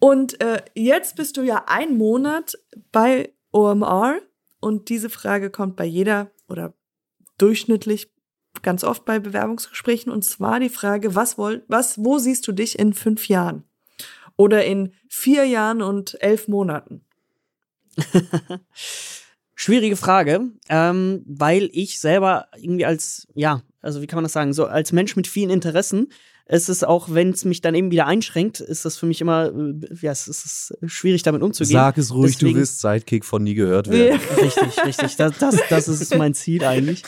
[0.00, 2.58] Und äh, jetzt bist du ja ein Monat
[2.92, 4.18] bei OMR
[4.60, 6.74] und diese Frage kommt bei jeder oder
[7.38, 8.10] durchschnittlich
[8.62, 12.78] ganz oft bei Bewerbungsgesprächen und zwar die Frage, was wollt, was, wo siehst du dich
[12.78, 13.64] in fünf Jahren?
[14.36, 17.04] Oder in vier Jahren und elf Monaten?
[19.54, 24.52] Schwierige Frage, ähm, weil ich selber irgendwie als, ja, also wie kann man das sagen,
[24.52, 26.08] so als Mensch mit vielen Interessen
[26.46, 29.46] es ist auch, wenn es mich dann eben wieder einschränkt, ist das für mich immer,
[29.46, 31.72] äh, ja, es ist schwierig damit umzugehen.
[31.72, 34.20] Sag es ruhig, Deswegen, du willst Sidekick von nie gehört werden.
[34.42, 35.16] richtig, richtig.
[35.16, 37.02] Das, das, das ist mein Ziel eigentlich.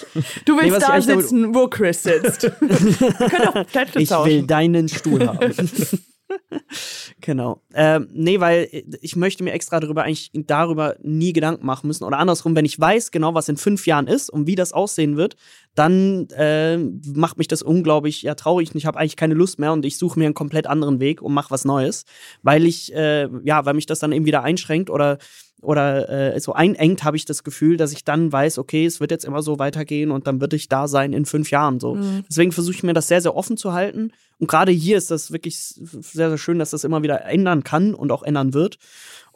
[0.47, 2.44] Du willst nee, da sitzen, wo Chris sitzt.
[2.61, 5.53] Wir können auch Plätze Ich will deinen Stuhl haben.
[7.20, 7.62] genau.
[7.74, 8.68] Ähm, nee, weil
[9.01, 12.05] ich möchte mir extra darüber eigentlich darüber nie Gedanken machen müssen.
[12.05, 15.16] Oder andersrum, wenn ich weiß genau, was in fünf Jahren ist und wie das aussehen
[15.16, 15.37] wird,
[15.74, 19.72] dann äh, macht mich das unglaublich ja, traurig und ich habe eigentlich keine Lust mehr
[19.72, 22.05] und ich suche mir einen komplett anderen Weg und mache was Neues,
[22.43, 25.18] weil ich, äh, ja, weil mich das dann eben wieder einschränkt oder
[25.62, 29.11] oder äh, so einengt, habe ich das Gefühl, dass ich dann weiß, okay, es wird
[29.11, 31.80] jetzt immer so weitergehen und dann würde ich da sein in fünf Jahren.
[31.80, 31.94] So.
[31.94, 32.24] Mhm.
[32.28, 34.12] Deswegen versuche ich mir das sehr, sehr offen zu halten.
[34.38, 37.94] Und gerade hier ist das wirklich sehr, sehr schön, dass das immer wieder ändern kann
[37.94, 38.78] und auch ändern wird.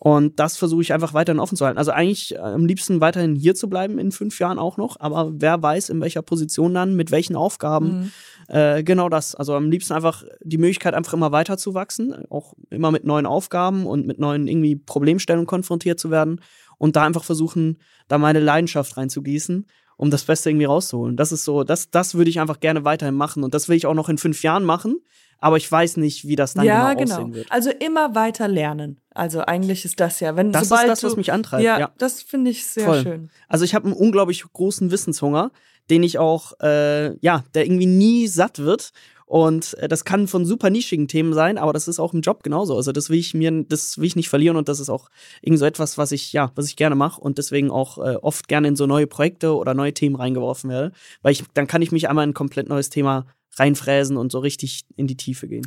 [0.02, 1.76] Und das versuche ich einfach weiterhin offen zu halten.
[1.76, 5.30] Also eigentlich äh, am liebsten weiterhin hier zu bleiben in fünf Jahren auch noch, aber
[5.34, 8.10] wer weiß, in welcher Position dann, mit welchen Aufgaben.
[8.48, 8.54] Mhm.
[8.54, 9.34] Äh, genau das.
[9.34, 13.26] Also am liebsten einfach die Möglichkeit, einfach immer weiter zu wachsen, auch immer mit neuen
[13.26, 16.40] Aufgaben und mit neuen irgendwie Problemstellungen konfrontiert zu werden
[16.78, 17.76] und da einfach versuchen,
[18.08, 19.66] da meine Leidenschaft reinzugießen
[19.98, 21.18] um das Beste irgendwie rauszuholen.
[21.18, 23.84] Das ist so, das, das würde ich einfach gerne weiterhin machen und das will ich
[23.84, 24.96] auch noch in fünf Jahren machen
[25.40, 27.50] aber ich weiß nicht, wie das dann ja, genau, genau aussehen wird.
[27.50, 29.00] Also immer weiter lernen.
[29.14, 31.64] Also eigentlich ist das ja, wenn das sobald ist das, was mich antreibt.
[31.64, 31.90] Ja, ja.
[31.98, 33.02] das finde ich sehr Voll.
[33.02, 33.30] schön.
[33.48, 35.50] Also ich habe einen unglaublich großen Wissenshunger,
[35.88, 38.92] den ich auch, äh, ja, der irgendwie nie satt wird.
[39.26, 42.42] Und äh, das kann von super nischigen Themen sein, aber das ist auch im Job
[42.42, 42.74] genauso.
[42.74, 45.08] Also das will ich mir, das will ich nicht verlieren und das ist auch
[45.40, 48.48] irgend so etwas, was ich, ja, was ich gerne mache und deswegen auch äh, oft
[48.48, 50.90] gerne in so neue Projekte oder neue Themen reingeworfen werde.
[51.22, 53.26] Weil ich, dann kann ich mich einmal in ein komplett neues Thema
[53.56, 55.66] reinfräsen und so richtig in die Tiefe gehen.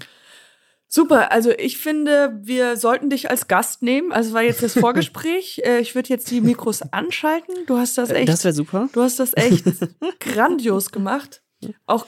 [0.96, 4.12] Super, also ich finde, wir sollten dich als Gast nehmen.
[4.12, 5.60] Also war jetzt das Vorgespräch.
[5.66, 7.56] Äh, ich würde jetzt die Mikros anschalten.
[7.66, 8.30] Du hast das äh, echt.
[8.30, 8.90] Das wäre super.
[8.94, 9.66] Du hast das echt
[10.20, 11.42] grandios gemacht.
[11.88, 12.06] Auch,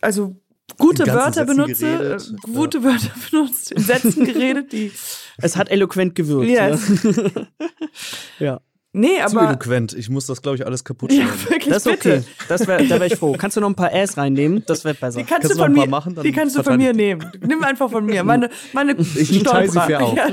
[0.00, 0.34] also
[0.76, 2.16] gute Wörter benutze.
[2.16, 2.84] Äh, gute ja.
[2.84, 4.90] Wörter benutzt, in Sätzen geredet, die.
[5.38, 6.48] Es hat eloquent gewirkt.
[6.48, 7.04] Yes.
[7.04, 7.48] Ne?
[8.40, 8.60] ja.
[8.94, 9.30] Nee, aber.
[9.30, 9.92] Zu eloquent.
[9.94, 11.28] Ich muss das, glaube ich, alles kaputt schneiden.
[11.28, 12.16] Ja, wirklich, das ist okay.
[12.18, 12.24] Bitte.
[12.48, 13.34] Das wär, da wäre ich froh.
[13.38, 14.64] Kannst du noch ein paar Äs reinnehmen?
[14.66, 15.20] Das wäre besser.
[15.20, 16.14] Die kannst, kannst du von mir machen.
[16.22, 17.24] die kannst du von mir nehmen.
[17.40, 18.22] Nimm einfach von mir.
[18.22, 20.16] Meine, meine ich teile sie für auch.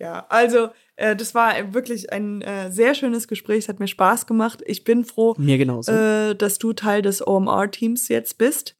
[0.00, 3.60] Ja, also äh, das war wirklich ein äh, sehr schönes Gespräch.
[3.60, 4.62] Es hat mir Spaß gemacht.
[4.66, 5.92] Ich bin froh, mir genauso.
[5.92, 8.76] Äh, dass du Teil des OMR-Teams jetzt bist.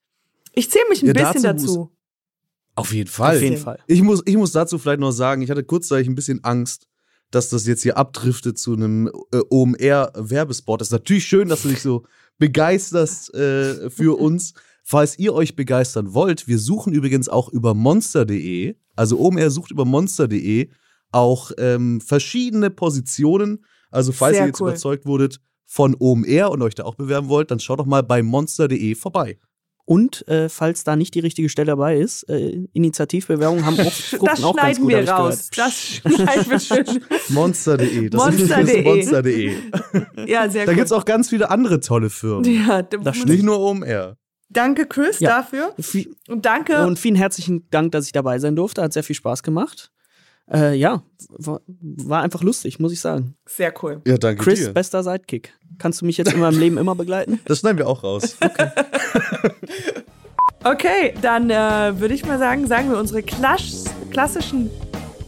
[0.53, 1.66] Ich zähle mich ein ja, bisschen dazu.
[1.66, 1.91] dazu.
[2.75, 3.37] Auf jeden Fall.
[3.37, 3.79] Auf jeden Fall.
[3.87, 6.89] Ich muss, ich muss dazu vielleicht noch sagen, ich hatte kurzzeitig ein bisschen Angst,
[7.31, 10.81] dass das jetzt hier abdriftet zu einem äh, OMR-Werbespot.
[10.81, 12.05] Es ist natürlich schön, dass du dich so
[12.39, 14.55] begeisterst äh, für uns.
[14.83, 19.85] Falls ihr euch begeistern wollt, wir suchen übrigens auch über monster.de, also OMR sucht über
[19.85, 20.68] monster.de
[21.11, 23.64] auch ähm, verschiedene Positionen.
[23.91, 24.68] Also falls Sehr ihr jetzt cool.
[24.68, 28.22] überzeugt wurdet von OMR und euch da auch bewerben wollt, dann schaut doch mal bei
[28.22, 29.39] monster.de vorbei.
[29.87, 34.26] Und äh, falls da nicht die richtige Stelle dabei ist, äh, Initiativbewerbungen haben oft Fruchten
[34.26, 35.51] das auch ganz gut, wir raus.
[35.55, 37.05] Das schneiden wir schön.
[37.28, 38.11] Monster.de.
[38.14, 38.82] Monster.de.
[38.82, 39.57] Monster.de.
[40.26, 42.45] ja, sehr Da gibt es auch ganz viele andere tolle Firmen.
[42.45, 44.16] Ja, das nicht nur OMR.
[44.49, 45.30] Danke, Chris, ja.
[45.30, 45.74] dafür.
[46.28, 46.87] Und danke.
[46.87, 48.82] Und vielen herzlichen Dank, dass ich dabei sein durfte.
[48.82, 49.91] Hat sehr viel Spaß gemacht.
[50.53, 53.34] Äh, ja, war, war, einfach lustig, muss ich sagen.
[53.47, 54.03] Sehr cool.
[54.07, 54.72] Ja, danke Chris, dir.
[54.72, 55.55] bester Sidekick.
[55.78, 57.40] Kannst du mich jetzt in meinem Leben immer begleiten?
[57.47, 58.36] Das schneiden wir auch raus.
[58.40, 58.70] Okay.
[60.64, 64.70] okay, dann äh, würde ich mal sagen, sagen wir unsere Klass klassischen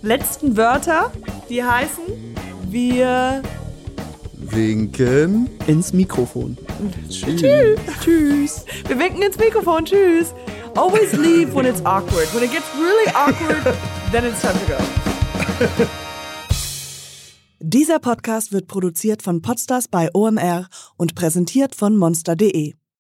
[0.03, 1.11] letzten Wörter,
[1.49, 2.05] die heißen
[2.69, 3.43] wir
[4.53, 6.57] winken ins Mikrofon.
[7.09, 7.41] Tschüss.
[7.41, 7.81] Tschüss.
[8.03, 8.65] Tschüss.
[8.87, 9.85] Wir winken ins Mikrofon.
[9.85, 10.35] Tschüss.
[10.75, 12.33] Always leave when it's awkward.
[12.35, 13.65] When it gets really awkward,
[14.13, 15.87] then it's time to go.
[17.61, 22.75] Dieser Podcast wird produziert von Podstars bei OMR und präsentiert von monster.de.